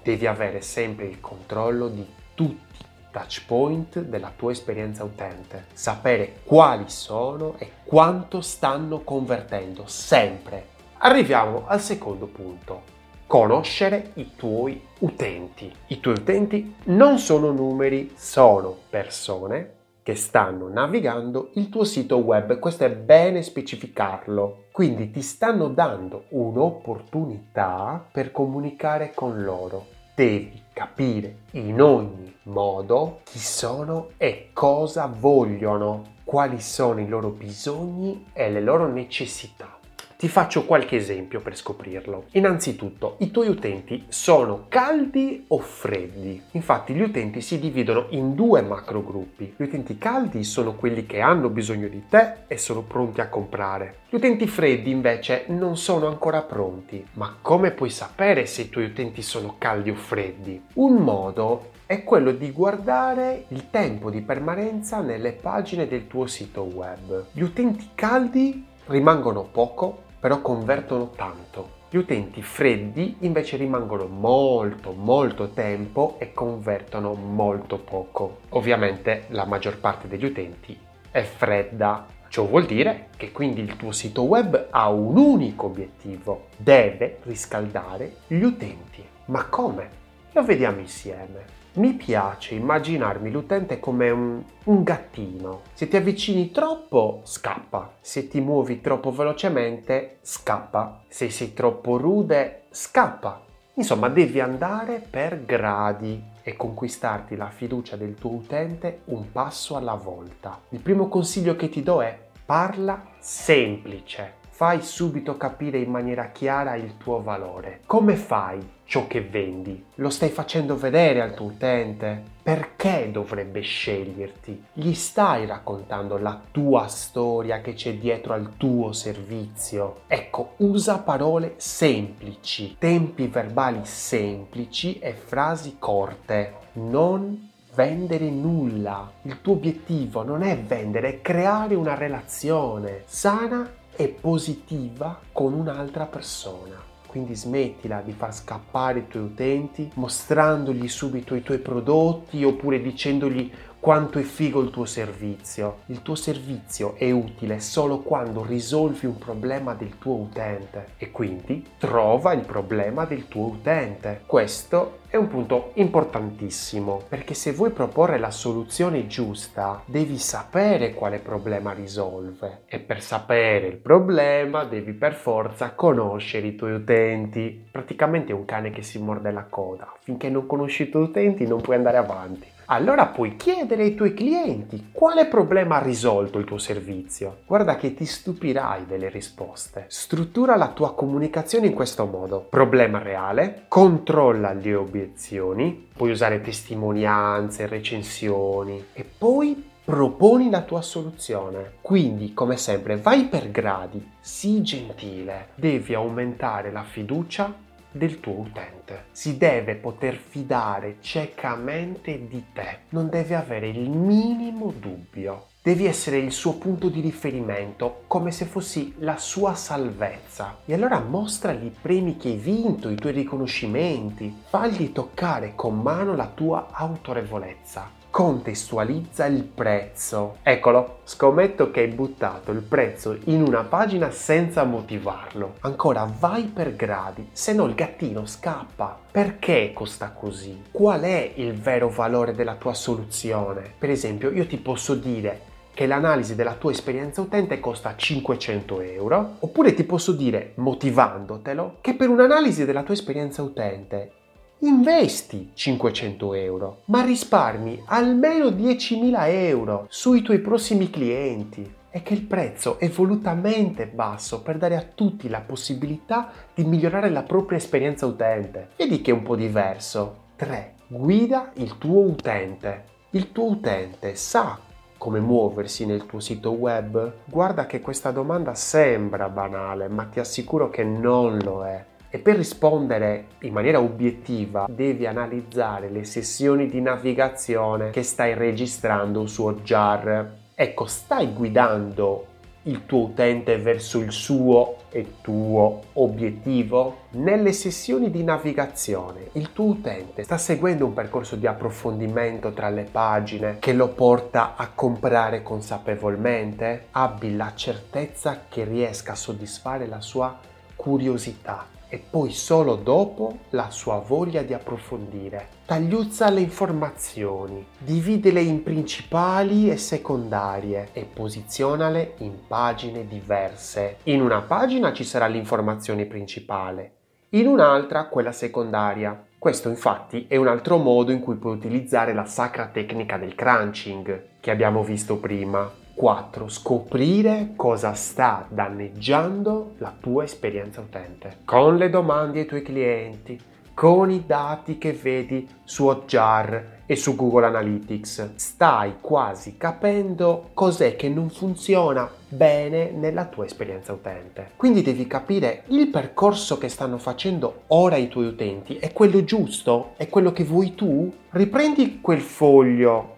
Devi 0.02 0.26
avere 0.26 0.62
sempre 0.62 1.08
il 1.08 1.20
controllo 1.20 1.90
di 1.90 2.06
tutti 2.38 2.84
i 2.84 3.06
touch 3.10 3.46
point 3.48 4.00
della 4.00 4.32
tua 4.36 4.52
esperienza 4.52 5.04
utente, 5.04 5.66
sapere 5.74 6.42
quali 6.44 6.84
sono 6.88 7.56
e 7.58 7.72
quanto 7.84 8.42
stanno 8.42 9.00
convertendo, 9.00 9.88
sempre. 9.88 10.68
Arriviamo 11.00 11.64
al 11.66 11.82
secondo 11.82 12.28
punto. 12.28 12.96
Conoscere 13.26 14.12
i 14.16 14.36
tuoi 14.36 14.80
utenti. 15.00 15.74
I 15.88 16.00
tuoi 16.00 16.14
utenti 16.14 16.76
non 16.86 17.18
sono 17.18 17.52
numeri, 17.52 18.14
sono 18.16 18.76
persone 18.88 19.74
che 20.04 20.16
stanno 20.16 20.70
navigando 20.70 21.50
il 21.56 21.70
tuo 21.70 21.84
sito 21.84 22.18
web. 22.18 22.60
Questo 22.60 22.86
è 22.86 22.92
bene 22.92 23.42
specificarlo. 23.42 24.66
Quindi 24.72 25.10
ti 25.10 25.24
stanno 25.24 25.70
dando 25.70 26.26
un'opportunità 26.30 28.08
per 28.12 28.32
comunicare 28.32 29.12
con 29.14 29.44
loro 29.44 29.96
devi 30.18 30.64
capire 30.74 31.42
in 31.52 31.80
ogni 31.80 32.34
modo 32.46 33.20
chi 33.24 33.38
sono 33.38 34.10
e 34.18 34.50
cosa 34.52 35.06
vogliono, 35.06 36.16
quali 36.24 36.60
sono 36.60 37.00
i 37.02 37.08
loro 37.08 37.30
bisogni 37.30 38.26
e 38.34 38.50
le 38.50 38.62
loro 38.62 38.88
necessità. 38.88 39.77
Ti 40.18 40.28
faccio 40.30 40.66
qualche 40.66 40.96
esempio 40.96 41.42
per 41.42 41.56
scoprirlo. 41.56 42.26
Innanzitutto, 42.32 43.18
i 43.20 43.30
tuoi 43.30 43.50
utenti 43.50 44.06
sono 44.08 44.66
caldi 44.68 45.46
o 45.50 45.60
freddi? 45.60 46.42
Infatti 46.54 46.96
gli 46.96 47.04
utenti 47.04 47.40
si 47.40 47.60
dividono 47.60 48.08
in 48.10 48.34
due 48.34 48.64
macro 48.64 49.04
gruppi. 49.04 49.54
Gli 49.56 49.62
utenti 49.62 50.00
caldi 50.00 50.44
sono 50.44 50.74
quelli 50.74 51.06
che 51.06 51.22
hanno 51.22 51.50
bisogno 51.50 51.88
di 51.88 52.06
te 52.10 52.46
e 52.48 52.58
sono 52.58 52.82
pronti 52.82 53.22
a 53.22 53.30
comprare. 53.30 53.98
Gli 54.10 54.16
utenti 54.16 54.48
freddi 54.48 54.90
invece 54.90 55.44
non 55.50 55.78
sono 55.78 56.08
ancora 56.08 56.42
pronti. 56.42 57.06
Ma 57.14 57.38
come 57.40 57.70
puoi 57.70 57.92
sapere 57.92 58.48
se 58.48 58.64
i 58.64 58.70
tuoi 58.70 58.86
utenti 58.86 59.22
sono 59.22 59.54
caldi 59.60 59.92
o 59.92 59.96
freddi? 59.96 60.60
Un 60.74 60.96
modo 60.96 61.74
è 61.86 62.04
quello 62.04 62.32
di 62.32 62.50
guardare 62.50 63.46
il 63.50 63.70
tempo 63.70 64.10
di 64.10 64.22
permanenza 64.22 65.00
nelle 65.00 65.34
pagine 65.34 65.88
del 65.88 66.08
tuo 66.08 66.26
sito 66.26 66.64
web. 66.64 67.28
Gli 67.34 67.42
utenti 67.42 67.90
caldi 67.94 68.66
rimangono 68.88 69.44
poco 69.44 70.06
però 70.28 70.42
convertono 70.42 71.12
tanto. 71.12 71.76
Gli 71.90 71.96
utenti 71.96 72.42
freddi 72.42 73.16
invece 73.22 73.56
rimangono 73.56 74.08
molto 74.08 74.92
molto 74.92 75.52
tempo 75.52 76.18
e 76.20 76.34
convertono 76.34 77.14
molto 77.14 77.78
poco. 77.78 78.40
Ovviamente 78.50 79.28
la 79.30 79.46
maggior 79.46 79.80
parte 79.80 80.10
degli 80.10 80.26
utenti 80.26 80.78
è 81.10 81.22
fredda. 81.22 82.06
Ciò 82.28 82.44
vuol 82.44 82.66
dire 82.66 83.08
che 83.16 83.32
quindi 83.32 83.62
il 83.62 83.78
tuo 83.78 83.94
sito 83.94 84.24
web 84.24 84.68
ha 84.70 84.90
un 84.90 85.16
unico 85.16 85.68
obiettivo, 85.68 86.48
deve 86.58 87.20
riscaldare 87.24 88.18
gli 88.28 88.44
utenti. 88.44 89.02
Ma 89.28 89.46
come? 89.46 89.90
Lo 90.34 90.44
vediamo 90.44 90.82
insieme. 90.82 91.46
Mi 91.78 91.94
piace 91.94 92.56
immaginarmi 92.56 93.30
l'utente 93.30 93.80
come 93.80 94.10
un, 94.10 94.42
un, 94.64 94.82
gattino. 94.82 95.62
Se 95.74 95.88
ti 95.88 95.96
avvicini 95.96 96.50
troppo, 96.50 97.22
scappa. 97.24 97.94
Se 98.02 98.28
ti 98.28 98.42
muovi 98.42 98.82
troppo 98.82 99.12
velocemente, 99.12 100.18
scappa. 100.22 101.04
Se 101.08 101.30
sei 101.30 101.54
troppo 101.54 101.98
rude, 101.98 102.64
scappa. 102.72 103.44
Insomma, 103.76 104.10
devi 104.10 104.40
andare 104.40 105.06
per 105.08 105.46
gradi 105.46 106.20
e 106.42 106.56
conquistarti 106.56 107.36
la 107.36 107.52
fiducia 107.52 107.96
del 107.96 108.16
tuo 108.16 108.32
utente 108.32 109.02
un 109.06 109.32
passo 109.32 109.76
alla 109.76 109.94
volta. 109.94 110.60
Il 110.70 110.80
primo 110.80 111.08
consiglio 111.08 111.56
che 111.56 111.70
ti 111.70 111.84
do 111.84 112.02
è 112.02 112.18
parla 112.44 113.06
semplice 113.20 114.37
fai 114.58 114.82
subito 114.82 115.38
capire 115.38 115.78
in 115.78 115.92
maniera 115.92 116.32
chiara 116.32 116.74
il 116.74 116.98
tuo 116.98 117.22
valore. 117.22 117.82
Come 117.86 118.16
fai 118.16 118.60
ciò 118.86 119.06
che 119.06 119.22
vendi? 119.22 119.86
Lo 119.96 120.10
stai 120.10 120.30
facendo 120.30 120.76
vedere 120.76 121.22
al 121.22 121.36
tuo 121.36 121.46
utente? 121.46 122.24
Perché 122.42 123.12
dovrebbe 123.12 123.62
sceglierti? 123.62 124.64
Gli 124.74 124.96
stai 124.96 125.46
raccontando 125.46 126.18
la 126.18 126.42
tua 126.50 126.88
storia 126.88 127.62
che 127.62 127.76
c'è 127.76 127.98
dietro 127.98 128.34
al 128.34 128.58
tuo 128.58 128.94
servizio? 128.94 130.02
Ecco, 130.08 130.54
usa 130.58 130.98
parole 130.98 131.54
semplici, 131.58 132.78
tempi 132.80 133.28
verbali 133.28 133.82
semplici 133.84 134.98
e 134.98 135.14
frasi 135.14 135.76
corte. 135.78 136.54
Non 136.74 137.52
vendere 137.76 138.32
nulla. 138.32 139.12
Il 139.22 139.40
tuo 139.42 139.54
obiettivo 139.54 140.24
non 140.24 140.42
è 140.42 140.58
vendere, 140.58 141.10
è 141.10 141.22
creare 141.22 141.76
una 141.76 141.94
relazione 141.94 143.04
sana 143.06 143.77
e 143.98 144.08
positiva 144.08 145.20
con 145.32 145.54
un'altra 145.54 146.06
persona. 146.06 146.76
Quindi 147.08 147.36
smettila 147.36 148.02
di 148.02 148.12
far 148.12 148.34
scappare 148.34 149.00
i 149.00 149.08
tuoi 149.08 149.24
utenti 149.24 149.90
mostrandogli 149.96 150.88
subito 150.88 151.34
i 151.34 151.42
tuoi 151.42 151.58
prodotti 151.58 152.44
oppure 152.44 152.80
dicendogli 152.80 153.52
quanto 153.80 154.20
è 154.20 154.24
figo 154.24 154.62
il 154.62 154.70
tuo 154.70 154.86
servizio. 154.86 155.80
Il 155.88 156.02
tuo 156.02 156.16
servizio 156.16 156.96
è 156.98 157.10
utile 157.12 157.60
solo 157.60 158.00
quando 158.00 158.44
risolvi 158.44 159.06
un 159.06 159.18
problema 159.18 159.74
del 159.74 159.98
tuo 159.98 160.16
utente 160.16 160.94
e 160.98 161.12
quindi 161.12 161.66
trova 161.78 162.34
il 162.34 162.46
problema 162.46 163.06
del 163.06 163.28
tuo 163.28 163.48
utente. 163.48 164.22
Questo 164.26 165.00
è 165.10 165.16
un 165.16 165.28
punto 165.30 165.72
importantissimo 165.76 167.02
perché 167.08 167.34
se 167.34 167.54
vuoi 167.54 167.70
proporre 167.70 168.20
la 168.20 168.32
soluzione 168.32 169.08
giusta 169.08 169.82
devi 169.86 170.18
sapere 170.18 170.94
quale 170.94 171.20
problema 171.20 171.72
risolve 171.72 172.64
e 172.66 172.80
per 172.80 173.02
sapere 173.02 173.68
il 173.68 173.78
problema 173.78 174.66
devi 174.66 174.92
per 174.92 175.14
forza 175.14 175.72
conoscere 175.72 176.48
i 176.48 176.56
tuoi 176.56 176.74
utenti. 176.74 177.68
Praticamente 177.72 178.32
è 178.34 178.36
un 178.36 178.44
cane 178.44 178.70
che 178.70 178.82
si 178.82 179.00
morde 179.00 179.32
la 179.32 179.46
coda. 179.46 179.94
Finché 180.02 180.30
non 180.30 180.46
conosci 180.46 180.84
i 180.84 180.90
tuoi 180.90 181.04
utenti 181.04 181.48
non 181.48 181.62
puoi 181.62 181.78
andare 181.78 181.98
avanti 181.98 182.56
allora 182.68 183.08
puoi 183.08 183.36
chiedere 183.36 183.84
ai 183.84 183.96
tuoi 183.96 184.14
clienti 184.14 184.90
quale 184.92 185.26
problema 185.28 185.78
ha 185.78 185.82
risolto 185.84 186.38
il 186.38 186.46
tuo 186.46 186.58
servizio. 186.58 187.40
Guarda 187.46 187.76
che 187.76 187.94
ti 187.94 188.06
stupirai 188.06 188.86
delle 188.86 189.10
risposte. 189.10 189.86
Struttura 189.88 190.56
la 190.56 190.70
tua 190.70 190.94
comunicazione 190.94 191.68
in 191.68 191.74
questo 191.74 192.06
modo. 192.06 192.46
Problema 192.50 193.00
reale, 193.00 193.66
controlla 193.68 194.54
le 194.54 194.76
obiezioni, 194.76 195.88
puoi 195.96 196.12
usare 196.12 196.42
testimonianze, 196.42 197.68
recensioni 197.68 198.88
e 198.94 199.06
poi 199.06 199.76
proponi 199.86 200.50
la 200.50 200.64
tua 200.64 200.82
soluzione. 200.82 201.76
Quindi, 201.80 202.34
come 202.34 202.58
sempre, 202.58 202.98
vai 202.98 203.28
per 203.28 203.50
gradi, 203.50 204.06
sii 204.20 204.62
gentile, 204.62 205.50
devi 205.56 205.94
aumentare 205.94 206.72
la 206.72 206.84
fiducia 206.84 207.66
del 207.92 208.20
tuo 208.20 208.40
utente. 208.40 209.06
Si 209.12 209.38
deve 209.38 209.76
poter 209.76 210.16
fidare 210.16 210.98
ciecamente 211.00 212.28
di 212.28 212.46
te, 212.54 212.80
non 212.90 213.10
deve 213.10 213.36
avere 213.36 213.68
il 213.68 213.90
minimo 213.90 214.72
dubbio. 214.78 215.48
Devi 215.62 215.86
essere 215.86 216.18
il 216.18 216.32
suo 216.32 216.54
punto 216.54 216.88
di 216.88 217.02
riferimento, 217.02 218.04
come 218.08 218.32
se 218.32 218.46
fossi 218.46 218.94
la 219.00 219.18
sua 219.18 219.54
salvezza. 219.54 220.60
E 220.66 220.74
allora 220.74 221.02
mostragli 221.02 221.66
i 221.66 221.76
premi 221.82 222.16
che 222.16 222.30
hai 222.30 222.38
vinto, 222.38 222.90
i 222.90 222.96
tuoi 222.96 223.12
riconoscimenti, 223.12 224.34
fagli 224.48 224.94
toccare 224.94 225.54
con 225.56 225.82
mano 225.82 226.16
la 226.16 226.32
tua 226.34 226.70
autorevolezza 226.72 227.97
contestualizza 228.10 229.26
il 229.26 229.44
prezzo. 229.44 230.38
Eccolo, 230.42 231.00
scommetto 231.04 231.72
che 231.72 231.82
hai 231.82 231.88
buttato 231.88 232.52
il 232.52 232.62
prezzo 232.62 233.18
in 233.26 233.42
una 233.42 233.64
pagina 233.64 234.10
senza 234.12 234.64
motivarlo. 234.64 235.56
Ancora 235.62 236.12
vai 236.20 236.44
per 236.46 236.76
gradi, 236.76 237.30
se 237.32 237.54
no 237.54 237.66
il 237.66 237.76
gattino 237.76 238.26
scappa. 238.26 238.98
Perché 239.12 239.72
costa 239.74 240.12
così? 240.12 240.64
Qual 240.72 241.02
è 241.02 241.34
il 241.36 241.54
vero 241.54 241.90
valore 241.90 242.34
della 242.34 242.56
tua 242.56 242.74
soluzione? 242.74 243.74
Per 243.78 243.90
esempio, 243.90 244.32
io 244.32 244.48
ti 244.48 244.58
posso 244.58 244.96
dire 244.96 245.56
che 245.78 245.86
l'analisi 245.86 246.34
della 246.34 246.56
tua 246.56 246.72
esperienza 246.72 247.22
utente 247.22 247.60
costa 247.60 247.96
500 247.96 248.82
euro, 248.82 249.36
oppure 249.40 249.76
ti 249.76 249.84
posso 249.84 250.12
dire, 250.12 250.54
motivandotelo, 250.56 251.78
che 251.82 251.94
per 251.94 252.10
un'analisi 252.10 252.66
della 252.66 252.82
tua 252.82 252.96
esperienza 252.96 253.44
utente 253.44 254.12
investi 254.60 255.52
500 255.54 256.34
euro, 256.34 256.82
ma 256.86 257.04
risparmi 257.04 257.84
almeno 257.86 258.48
10.000 258.48 259.16
euro 259.28 259.86
sui 259.90 260.22
tuoi 260.22 260.40
prossimi 260.40 260.90
clienti 260.90 261.76
e 261.90 262.02
che 262.02 262.14
il 262.14 262.24
prezzo 262.24 262.80
è 262.80 262.90
volutamente 262.90 263.88
basso 263.88 264.42
per 264.42 264.58
dare 264.58 264.76
a 264.76 264.86
tutti 264.94 265.30
la 265.30 265.42
possibilità 265.42 266.32
di 266.54 266.64
migliorare 266.64 267.10
la 267.10 267.24
propria 267.24 267.58
esperienza 267.58 268.06
utente. 268.06 268.70
Vedi 268.76 269.02
che 269.02 269.12
è 269.12 269.14
un 269.14 269.24
po' 269.24 269.36
diverso. 269.36 270.26
3. 270.36 270.74
Guida 270.88 271.52
il 271.56 271.78
tuo 271.78 272.02
utente. 272.02 272.96
Il 273.12 273.32
tuo 273.32 273.46
utente 273.52 274.16
sa 274.16 274.60
come 274.98 275.20
muoversi 275.20 275.86
nel 275.86 276.06
tuo 276.06 276.20
sito 276.20 276.52
web? 276.52 277.14
Guarda 277.26 277.66
che 277.66 277.82
questa 277.82 278.12
domanda 278.12 278.56
sembra 278.56 279.30
banale, 279.30 279.88
ma 279.88 280.06
ti 280.06 280.20
assicuro 280.20 280.70
che 280.70 280.84
non 280.84 281.38
lo 281.40 281.66
è. 281.66 281.84
E 282.10 282.20
per 282.20 282.38
rispondere 282.38 283.26
in 283.40 283.52
maniera 283.52 283.82
obiettiva 283.82 284.66
devi 284.70 285.06
analizzare 285.06 285.90
le 285.90 286.06
sessioni 286.06 286.68
di 286.68 286.80
navigazione 286.80 287.90
che 287.90 288.04
stai 288.04 288.34
registrando 288.34 289.28
su 289.28 289.44
Hotjar. 289.44 290.36
Ecco, 290.56 290.86
stai 290.86 291.34
guidando 291.34 292.36
il 292.64 292.86
tuo 292.86 293.06
utente 293.06 293.58
verso 293.58 294.00
il 294.00 294.12
suo 294.12 294.76
e 294.90 295.16
tuo 295.22 295.82
obiettivo? 295.94 297.00
Nelle 297.12 297.52
sessioni 297.52 298.10
di 298.10 298.24
navigazione 298.24 299.30
il 299.34 299.52
tuo 299.52 299.66
utente 299.66 300.24
sta 300.24 300.38
seguendo 300.38 300.86
un 300.86 300.94
percorso 300.94 301.36
di 301.36 301.46
approfondimento 301.46 302.54
tra 302.54 302.70
le 302.70 302.88
pagine 302.90 303.58
che 303.60 303.74
lo 303.74 303.90
porta 303.90 304.56
a 304.56 304.70
comprare 304.74 305.44
consapevolmente? 305.44 306.88
Abbi 306.92 307.36
la 307.36 307.52
certezza 307.54 308.44
che 308.48 308.64
riesca 308.64 309.12
a 309.12 309.16
soddisfare 309.16 309.88
la 309.88 310.00
sua 310.00 310.38
curiosità 310.76 311.76
e 311.90 311.98
poi 311.98 312.32
solo 312.32 312.76
dopo 312.76 313.40
la 313.52 313.70
sua 313.70 313.98
voglia 314.00 314.42
di 314.42 314.54
approfondire. 314.54 315.48
Tagliuzza 315.66 316.30
le 316.30 316.42
informazioni, 316.42 317.66
dividele 317.78 318.42
in 318.42 318.64
principali 318.64 319.70
e 319.70 319.78
secondarie 319.78 320.90
e 320.94 321.04
posizionale 321.06 322.16
in 322.18 322.48
pagine 322.48 323.08
diverse. 323.08 323.98
In 324.04 324.22
una 324.22 324.42
pagina 324.42 324.94
ci 324.94 325.04
sarà 325.04 325.28
l'informazione 325.28 326.06
principale, 326.06 326.92
in 327.30 327.48
un'altra 327.48 328.08
quella 328.08 328.32
secondaria. 328.32 329.26
Questo 329.38 329.70
infatti 329.70 330.26
è 330.28 330.36
un 330.36 330.48
altro 330.48 330.78
modo 330.78 331.12
in 331.12 331.20
cui 331.20 331.36
puoi 331.36 331.56
utilizzare 331.56 332.14
la 332.14 332.26
sacra 332.26 332.68
tecnica 332.68 333.18
del 333.18 333.36
crunching 333.36 334.24
che 334.40 334.52
abbiamo 334.52 334.84
visto 334.84 335.18
prima. 335.18 335.77
4. 335.98 336.48
Scoprire 336.48 337.54
cosa 337.56 337.96
sta 337.96 338.46
danneggiando 338.48 339.74
la 339.80 339.92
tua 340.00 340.26
esperienza 340.26 340.80
utente. 340.80 341.38
Con 341.44 341.76
le 341.78 341.90
domande 341.90 342.42
ai 342.42 342.46
tuoi 342.46 342.62
clienti, 342.62 343.42
con 343.74 344.12
i 344.12 344.24
dati 344.28 344.78
che 344.78 344.94
vedi 344.94 345.48
su 345.64 345.88
Hotjar 345.88 346.82
e 346.86 346.96
su 346.96 347.16
Google 347.16 347.48
Analytics, 347.48 348.36
stai 348.36 348.98
quasi 349.02 349.58
capendo 349.58 350.52
cos'è 350.54 350.96
che 350.96 351.10
non 351.10 351.32
funziona 351.32 352.08
bene 352.30 352.92
nella 352.92 353.26
tua 353.26 353.46
esperienza 353.46 353.92
utente. 353.92 354.52
Quindi 354.56 354.84
devi 354.84 355.08
capire 355.08 355.64
il 355.70 355.88
percorso 355.88 356.60
che 356.60 356.70
stanno 356.70 357.00
facendo 357.00 357.64
ora 357.68 357.96
i 357.96 358.08
tuoi 358.08 358.28
utenti 358.28 358.78
è 358.78 358.94
quello 358.94 359.24
giusto? 359.24 359.94
È 359.98 360.08
quello 360.10 360.32
che 360.32 360.44
vuoi 360.44 360.76
tu? 360.76 361.12
Riprendi 361.32 362.02
quel 362.02 362.22
foglio 362.22 363.16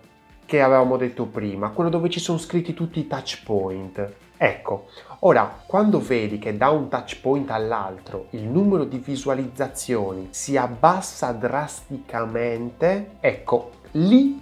che 0.50 0.64
avevamo 0.64 0.98
detto 0.98 1.28
prima, 1.28 1.70
quello 1.70 1.92
dove 1.92 2.10
ci 2.10 2.20
sono 2.20 2.40
scritti 2.40 2.74
tutti 2.74 2.98
i 2.98 3.06
touch 3.06 3.44
point. 3.44 4.14
Ecco, 4.36 4.88
ora 5.20 5.62
quando 5.64 6.00
vedi 6.00 6.40
che 6.40 6.58
da 6.58 6.72
un 6.72 6.90
touch 6.90 7.20
point 7.22 7.52
all'altro 7.52 8.26
il 8.32 8.46
numero 8.46 8.84
di 8.84 8.98
visualizzazioni 8.98 10.30
si 10.32 10.58
abbassa 10.58 11.34
drasticamente, 11.34 13.18
ecco, 13.20 13.70
lì 13.92 14.42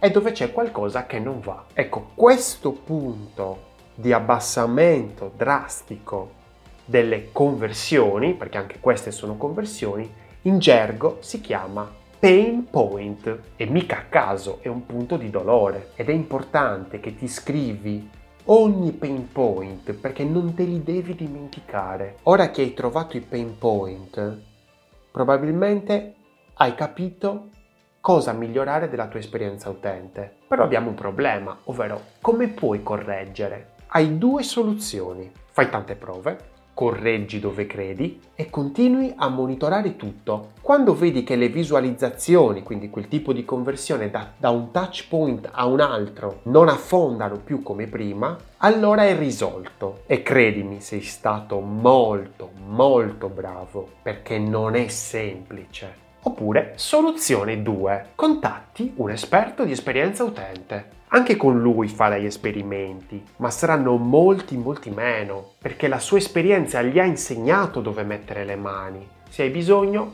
è 0.00 0.10
dove 0.10 0.32
c'è 0.32 0.50
qualcosa 0.50 1.06
che 1.06 1.20
non 1.20 1.38
va. 1.38 1.66
Ecco, 1.72 2.10
questo 2.16 2.72
punto 2.72 3.58
di 3.94 4.12
abbassamento 4.12 5.30
drastico 5.36 6.32
delle 6.84 7.30
conversioni, 7.30 8.34
perché 8.34 8.58
anche 8.58 8.80
queste 8.80 9.12
sono 9.12 9.36
conversioni, 9.36 10.12
in 10.42 10.58
gergo 10.58 11.18
si 11.20 11.40
chiama 11.40 11.88
pain 12.18 12.68
point 12.70 13.40
e 13.56 13.66
mica 13.66 13.98
a 13.98 14.04
caso 14.08 14.60
è 14.62 14.68
un 14.68 14.86
punto 14.86 15.18
di 15.18 15.28
dolore 15.28 15.90
ed 15.96 16.08
è 16.08 16.12
importante 16.12 16.98
che 16.98 17.14
ti 17.14 17.28
scrivi 17.28 18.08
ogni 18.44 18.92
pain 18.92 19.30
point 19.30 19.92
perché 19.92 20.24
non 20.24 20.54
te 20.54 20.64
li 20.64 20.82
devi 20.82 21.14
dimenticare. 21.14 22.18
Ora 22.24 22.50
che 22.50 22.62
hai 22.62 22.72
trovato 22.72 23.18
i 23.18 23.20
pain 23.20 23.58
point, 23.58 24.38
probabilmente 25.10 26.14
hai 26.54 26.74
capito 26.74 27.50
cosa 28.00 28.32
migliorare 28.32 28.88
della 28.88 29.08
tua 29.08 29.20
esperienza 29.20 29.68
utente. 29.68 30.36
Però 30.48 30.62
abbiamo 30.62 30.88
un 30.88 30.94
problema, 30.94 31.58
ovvero 31.64 32.00
come 32.22 32.48
puoi 32.48 32.82
correggere? 32.82 33.74
Hai 33.88 34.16
due 34.16 34.42
soluzioni. 34.42 35.30
Fai 35.50 35.68
tante 35.68 35.96
prove, 35.96 36.54
correggi 36.76 37.40
dove 37.40 37.66
credi 37.66 38.20
e 38.34 38.50
continui 38.50 39.10
a 39.16 39.30
monitorare 39.30 39.96
tutto. 39.96 40.50
Quando 40.60 40.94
vedi 40.94 41.24
che 41.24 41.34
le 41.34 41.48
visualizzazioni, 41.48 42.62
quindi 42.62 42.90
quel 42.90 43.08
tipo 43.08 43.32
di 43.32 43.46
conversione 43.46 44.10
da, 44.10 44.32
da, 44.36 44.50
un 44.50 44.72
touch 44.72 45.06
point 45.08 45.48
a 45.50 45.64
un 45.64 45.80
altro, 45.80 46.40
non 46.42 46.68
affondano 46.68 47.38
più 47.38 47.62
come 47.62 47.86
prima, 47.86 48.36
allora 48.58 49.06
è 49.06 49.16
risolto. 49.16 50.02
E 50.04 50.22
credimi, 50.22 50.82
sei 50.82 51.00
stato 51.00 51.60
molto, 51.60 52.50
molto 52.66 53.28
bravo, 53.30 53.88
perché 54.02 54.38
non 54.38 54.74
è 54.74 54.88
semplice. 54.88 56.04
Oppure 56.24 56.74
soluzione 56.76 57.62
2. 57.62 58.08
Contatti 58.14 58.92
un 58.96 59.10
esperto 59.10 59.64
di 59.64 59.72
esperienza 59.72 60.24
utente. 60.24 60.95
Anche 61.08 61.36
con 61.36 61.60
lui 61.60 61.86
farai 61.86 62.26
esperimenti, 62.26 63.22
ma 63.36 63.48
saranno 63.50 63.96
molti, 63.96 64.56
molti 64.56 64.90
meno, 64.90 65.52
perché 65.58 65.86
la 65.86 66.00
sua 66.00 66.18
esperienza 66.18 66.82
gli 66.82 66.98
ha 66.98 67.04
insegnato 67.04 67.80
dove 67.80 68.02
mettere 68.02 68.44
le 68.44 68.56
mani. 68.56 69.06
Se 69.28 69.42
hai 69.42 69.50
bisogno, 69.50 70.12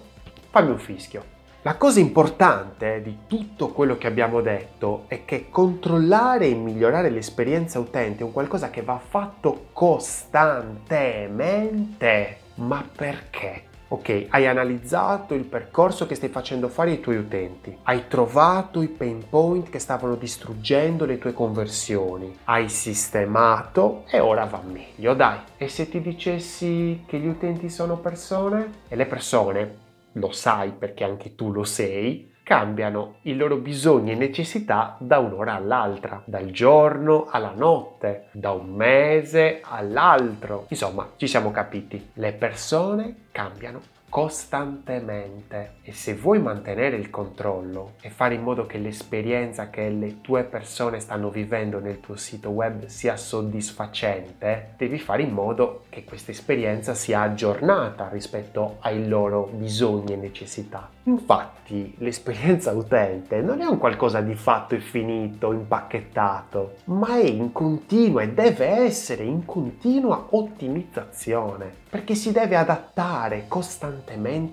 fammi 0.50 0.70
un 0.70 0.78
fischio. 0.78 1.24
La 1.62 1.76
cosa 1.76 2.00
importante 2.00 3.00
di 3.02 3.20
tutto 3.26 3.68
quello 3.68 3.96
che 3.96 4.06
abbiamo 4.06 4.42
detto 4.42 5.04
è 5.06 5.24
che 5.24 5.48
controllare 5.48 6.46
e 6.46 6.54
migliorare 6.54 7.08
l'esperienza 7.08 7.78
utente 7.78 8.22
è 8.22 8.24
un 8.24 8.32
qualcosa 8.32 8.68
che 8.68 8.82
va 8.82 8.98
fatto 8.98 9.68
costantemente. 9.72 12.36
Ma 12.56 12.86
perché? 12.94 13.70
Ok, 13.92 14.28
hai 14.30 14.46
analizzato 14.46 15.34
il 15.34 15.44
percorso 15.44 16.06
che 16.06 16.14
stai 16.14 16.30
facendo 16.30 16.68
fare 16.68 16.92
ai 16.92 17.00
tuoi 17.00 17.18
utenti, 17.18 17.76
hai 17.82 18.08
trovato 18.08 18.80
i 18.80 18.88
pain 18.88 19.22
point 19.28 19.68
che 19.68 19.78
stavano 19.78 20.14
distruggendo 20.14 21.04
le 21.04 21.18
tue 21.18 21.34
conversioni, 21.34 22.34
hai 22.44 22.70
sistemato 22.70 24.04
e 24.08 24.18
ora 24.18 24.46
va 24.46 24.62
meglio, 24.64 25.12
dai. 25.12 25.40
E 25.58 25.68
se 25.68 25.90
ti 25.90 26.00
dicessi 26.00 27.02
che 27.06 27.18
gli 27.18 27.26
utenti 27.26 27.68
sono 27.68 27.98
persone? 27.98 28.70
E 28.88 28.96
le 28.96 29.04
persone 29.04 29.76
lo 30.12 30.32
sai 30.32 30.72
perché 30.72 31.04
anche 31.04 31.34
tu 31.34 31.52
lo 31.52 31.64
sei, 31.64 32.31
cambiano 32.42 33.16
i 33.22 33.34
loro 33.34 33.56
bisogni 33.56 34.12
e 34.12 34.16
necessità 34.16 34.96
da 34.98 35.18
un'ora 35.18 35.54
all'altra, 35.54 36.22
dal 36.24 36.50
giorno 36.50 37.28
alla 37.30 37.52
notte, 37.54 38.28
da 38.32 38.50
un 38.52 38.70
mese 38.70 39.60
all'altro. 39.62 40.66
Insomma, 40.68 41.08
ci 41.16 41.26
siamo 41.26 41.50
capiti, 41.50 42.10
le 42.14 42.32
persone 42.32 43.26
cambiano 43.30 43.91
costantemente 44.12 45.76
e 45.80 45.92
se 45.94 46.14
vuoi 46.14 46.38
mantenere 46.38 46.96
il 46.96 47.08
controllo 47.08 47.92
e 48.02 48.10
fare 48.10 48.34
in 48.34 48.42
modo 48.42 48.66
che 48.66 48.76
l'esperienza 48.76 49.70
che 49.70 49.88
le 49.88 50.20
tue 50.20 50.42
persone 50.44 51.00
stanno 51.00 51.30
vivendo 51.30 51.78
nel 51.78 51.98
tuo 51.98 52.16
sito 52.16 52.50
web 52.50 52.84
sia 52.88 53.16
soddisfacente, 53.16 54.74
devi 54.76 54.98
fare 54.98 55.22
in 55.22 55.32
modo 55.32 55.84
che 55.88 56.04
questa 56.04 56.30
esperienza 56.30 56.92
sia 56.92 57.22
aggiornata 57.22 58.10
rispetto 58.10 58.76
ai 58.80 59.08
loro 59.08 59.48
bisogni 59.50 60.12
e 60.12 60.16
necessità. 60.16 60.90
Infatti, 61.04 61.94
l'esperienza 61.98 62.70
utente 62.72 63.40
non 63.40 63.62
è 63.62 63.64
un 63.64 63.78
qualcosa 63.78 64.20
di 64.20 64.34
fatto 64.34 64.74
e 64.74 64.80
finito, 64.80 65.52
impacchettato, 65.52 66.74
ma 66.84 67.16
è 67.16 67.24
in 67.24 67.50
continua 67.50 68.20
e 68.20 68.28
deve 68.28 68.66
essere 68.66 69.24
in 69.24 69.46
continua 69.46 70.26
ottimizzazione, 70.30 71.72
perché 71.88 72.14
si 72.14 72.30
deve 72.30 72.56
adattare 72.56 73.46
costantemente 73.48 74.01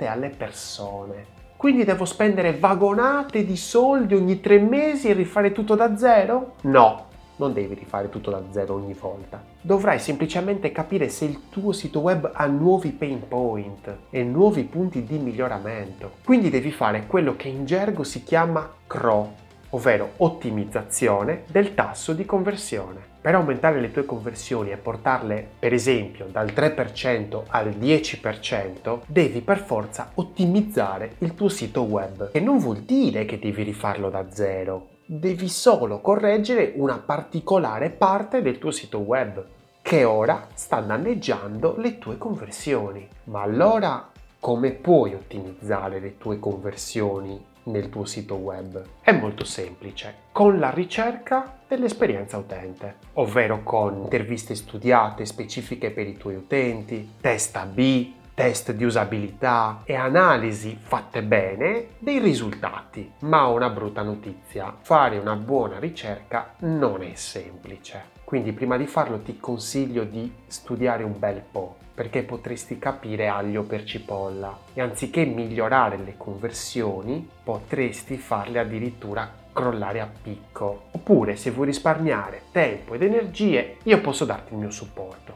alle 0.08 0.30
persone. 0.30 1.38
Quindi 1.56 1.84
devo 1.84 2.06
spendere 2.06 2.58
vagonate 2.58 3.44
di 3.44 3.58
soldi 3.58 4.16
ogni 4.16 4.40
tre 4.40 4.60
mesi 4.60 5.10
e 5.10 5.14
rifare 5.14 5.52
tutto 5.52 5.76
da 5.76 5.98
zero? 5.98 6.54
No, 6.62 7.08
non 7.36 7.54
devi 7.54 7.74
rifare 7.74 8.10
tutto 8.10 8.32
da 8.32 8.42
zero 8.52 8.76
ogni 8.76 8.94
volta. 8.94 9.44
Dovrai 9.60 10.00
semplicemente 10.00 10.72
capire 10.72 11.10
se 11.10 11.26
il 11.26 11.50
tuo 11.50 11.72
sito 11.72 12.00
web 12.00 12.32
ha 12.34 12.46
nuovi 12.46 12.92
pain 12.92 13.28
point 13.28 13.98
e 14.10 14.24
nuovi 14.24 14.64
punti 14.64 15.04
di 15.04 15.18
miglioramento. 15.18 16.12
Quindi 16.24 16.50
devi 16.50 16.72
fare 16.72 17.06
quello 17.08 17.36
che 17.36 17.48
in 17.48 17.66
gergo 17.66 18.04
si 18.04 18.24
chiama 18.24 18.70
CRO, 18.88 19.34
ovvero 19.72 20.12
ottimizzazione 20.18 21.44
del 21.50 21.74
tasso 21.76 22.14
di 22.14 22.26
conversione. 22.26 23.09
Per 23.22 23.36
aumentare 23.36 23.82
le 23.82 23.92
tue 23.92 24.06
conversioni 24.06 24.72
e 24.72 24.78
portarle, 24.78 25.46
per 25.60 25.74
esempio, 25.74 26.28
dal 26.32 26.48
3% 26.48 27.44
al 27.48 27.68
10%, 27.68 29.00
devi 29.08 29.42
per 29.42 29.60
forza 29.60 30.12
ottimizzare 30.16 31.16
il 31.18 31.36
tuo 31.36 31.50
sito 31.50 31.82
web. 31.82 32.30
E 32.32 32.40
non 32.40 32.60
vuol 32.60 32.78
dire 32.78 33.26
che 33.26 33.38
devi 33.38 33.64
rifarlo 33.64 34.10
da 34.10 34.32
zero, 34.32 34.88
devi 35.06 35.50
solo 35.50 36.00
correggere 36.00 36.72
una 36.76 36.98
particolare 36.98 37.90
parte 37.90 38.42
del 38.42 38.58
tuo 38.58 38.72
sito 38.72 39.00
web 39.00 39.46
che 39.82 40.06
ora 40.06 40.48
sta 40.54 40.80
danneggiando 40.80 41.76
le 41.78 41.98
tue 41.98 42.18
conversioni. 42.18 43.06
Ma 43.26 43.42
allora 43.42 44.12
come 44.40 44.72
puoi 44.72 45.14
ottimizzare 45.14 46.00
le 46.00 46.18
tue 46.18 46.40
conversioni 46.40 47.48
nel 47.64 47.90
tuo 47.90 48.06
sito 48.06 48.36
web? 48.36 48.84
È 49.02 49.12
molto 49.12 49.44
semplice, 49.44 50.16
con 50.32 50.60
la 50.60 50.70
ricerca 50.70 51.60
dell'esperienza 51.68 52.38
utente, 52.38 52.96
ovvero 53.14 53.64
con 53.64 53.98
interviste 53.98 54.56
studiate 54.56 55.26
specifiche 55.26 55.92
per 55.92 56.08
i 56.08 56.18
tuoi 56.18 56.36
utenti, 56.36 57.16
test 57.20 57.56
A-B, 57.56 58.12
test 58.34 58.72
di 58.72 58.86
usabilità 58.86 59.82
e 59.84 59.96
analisi 59.96 60.78
fatte 60.80 61.22
bene 61.24 61.88
dei 62.00 62.20
risultati. 62.20 63.12
Ma 63.24 63.48
una 63.48 63.70
brutta 63.70 64.02
notizia, 64.02 64.74
fare 64.80 65.18
una 65.18 65.36
buona 65.36 65.78
ricerca 65.78 66.54
non 66.60 67.04
è 67.04 67.16
semplice. 67.16 68.18
Quindi 68.24 68.54
prima 68.54 68.78
di 68.78 68.86
farlo 68.86 69.20
ti 69.20 69.40
consiglio 69.40 70.06
di 70.06 70.32
studiare 70.48 71.04
un 71.04 71.20
bel 71.20 71.42
po' 71.42 71.79
perché 72.00 72.24
potresti 72.24 72.80
capire 72.80 73.28
aglio 73.28 73.64
per 73.64 73.84
cipolla 73.84 74.58
e 74.74 74.80
anziché 74.80 75.26
migliorare 75.26 75.98
le 75.98 76.14
conversioni 76.16 77.28
potresti 77.44 78.16
farle 78.16 78.60
addirittura 78.60 79.30
crollare 79.52 80.00
a 80.00 80.08
picco. 80.08 80.84
Oppure 80.92 81.36
se 81.36 81.52
vuoi 81.52 81.66
risparmiare 81.66 82.44
tempo 82.54 82.94
ed 82.94 83.04
energie 83.04 83.80
io 83.84 84.00
posso 84.00 84.24
darti 84.24 84.54
il 84.54 84.60
mio 84.60 84.72
supporto. 84.72 85.34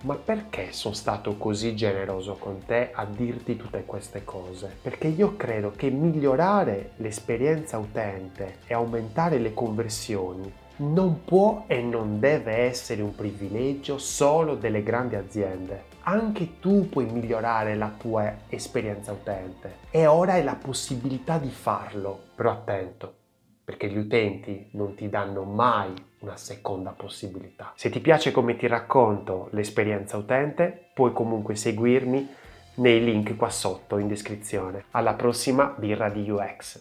Ma 0.00 0.16
perché 0.16 0.72
sono 0.72 0.94
stato 0.94 1.36
così 1.36 1.76
generoso 1.76 2.34
con 2.34 2.64
te 2.66 2.90
a 2.92 3.04
dirti 3.04 3.56
tutte 3.56 3.84
queste 3.84 4.24
cose? 4.24 4.78
Perché 4.82 5.06
io 5.06 5.36
credo 5.36 5.70
che 5.76 5.90
migliorare 5.90 6.90
l'esperienza 6.96 7.78
utente 7.78 8.56
e 8.66 8.74
aumentare 8.74 9.38
le 9.38 9.54
conversioni 9.54 10.52
non 10.78 11.22
può 11.24 11.66
e 11.68 11.80
non 11.82 12.18
deve 12.18 12.56
essere 12.56 13.00
un 13.00 13.14
privilegio 13.14 13.98
solo 13.98 14.56
delle 14.56 14.82
grandi 14.82 15.14
aziende. 15.14 15.89
Anche 16.02 16.58
tu 16.60 16.88
puoi 16.88 17.04
migliorare 17.06 17.74
la 17.76 17.92
tua 17.96 18.34
esperienza 18.48 19.12
utente 19.12 19.78
e 19.90 20.06
ora 20.06 20.34
hai 20.34 20.44
la 20.44 20.54
possibilità 20.54 21.38
di 21.38 21.50
farlo. 21.50 22.18
Però 22.34 22.50
attento, 22.50 23.14
perché 23.64 23.88
gli 23.88 23.98
utenti 23.98 24.68
non 24.72 24.94
ti 24.94 25.08
danno 25.08 25.44
mai 25.44 25.92
una 26.20 26.36
seconda 26.36 26.90
possibilità. 26.90 27.72
Se 27.76 27.90
ti 27.90 28.00
piace 28.00 28.30
come 28.30 28.56
ti 28.56 28.66
racconto 28.66 29.48
l'esperienza 29.52 30.16
utente, 30.16 30.90
puoi 30.94 31.12
comunque 31.12 31.54
seguirmi 31.54 32.28
nei 32.76 33.04
link 33.04 33.36
qua 33.36 33.50
sotto 33.50 33.98
in 33.98 34.08
descrizione. 34.08 34.84
Alla 34.92 35.14
prossima 35.14 35.74
birra 35.76 36.08
di 36.08 36.28
UX. 36.30 36.78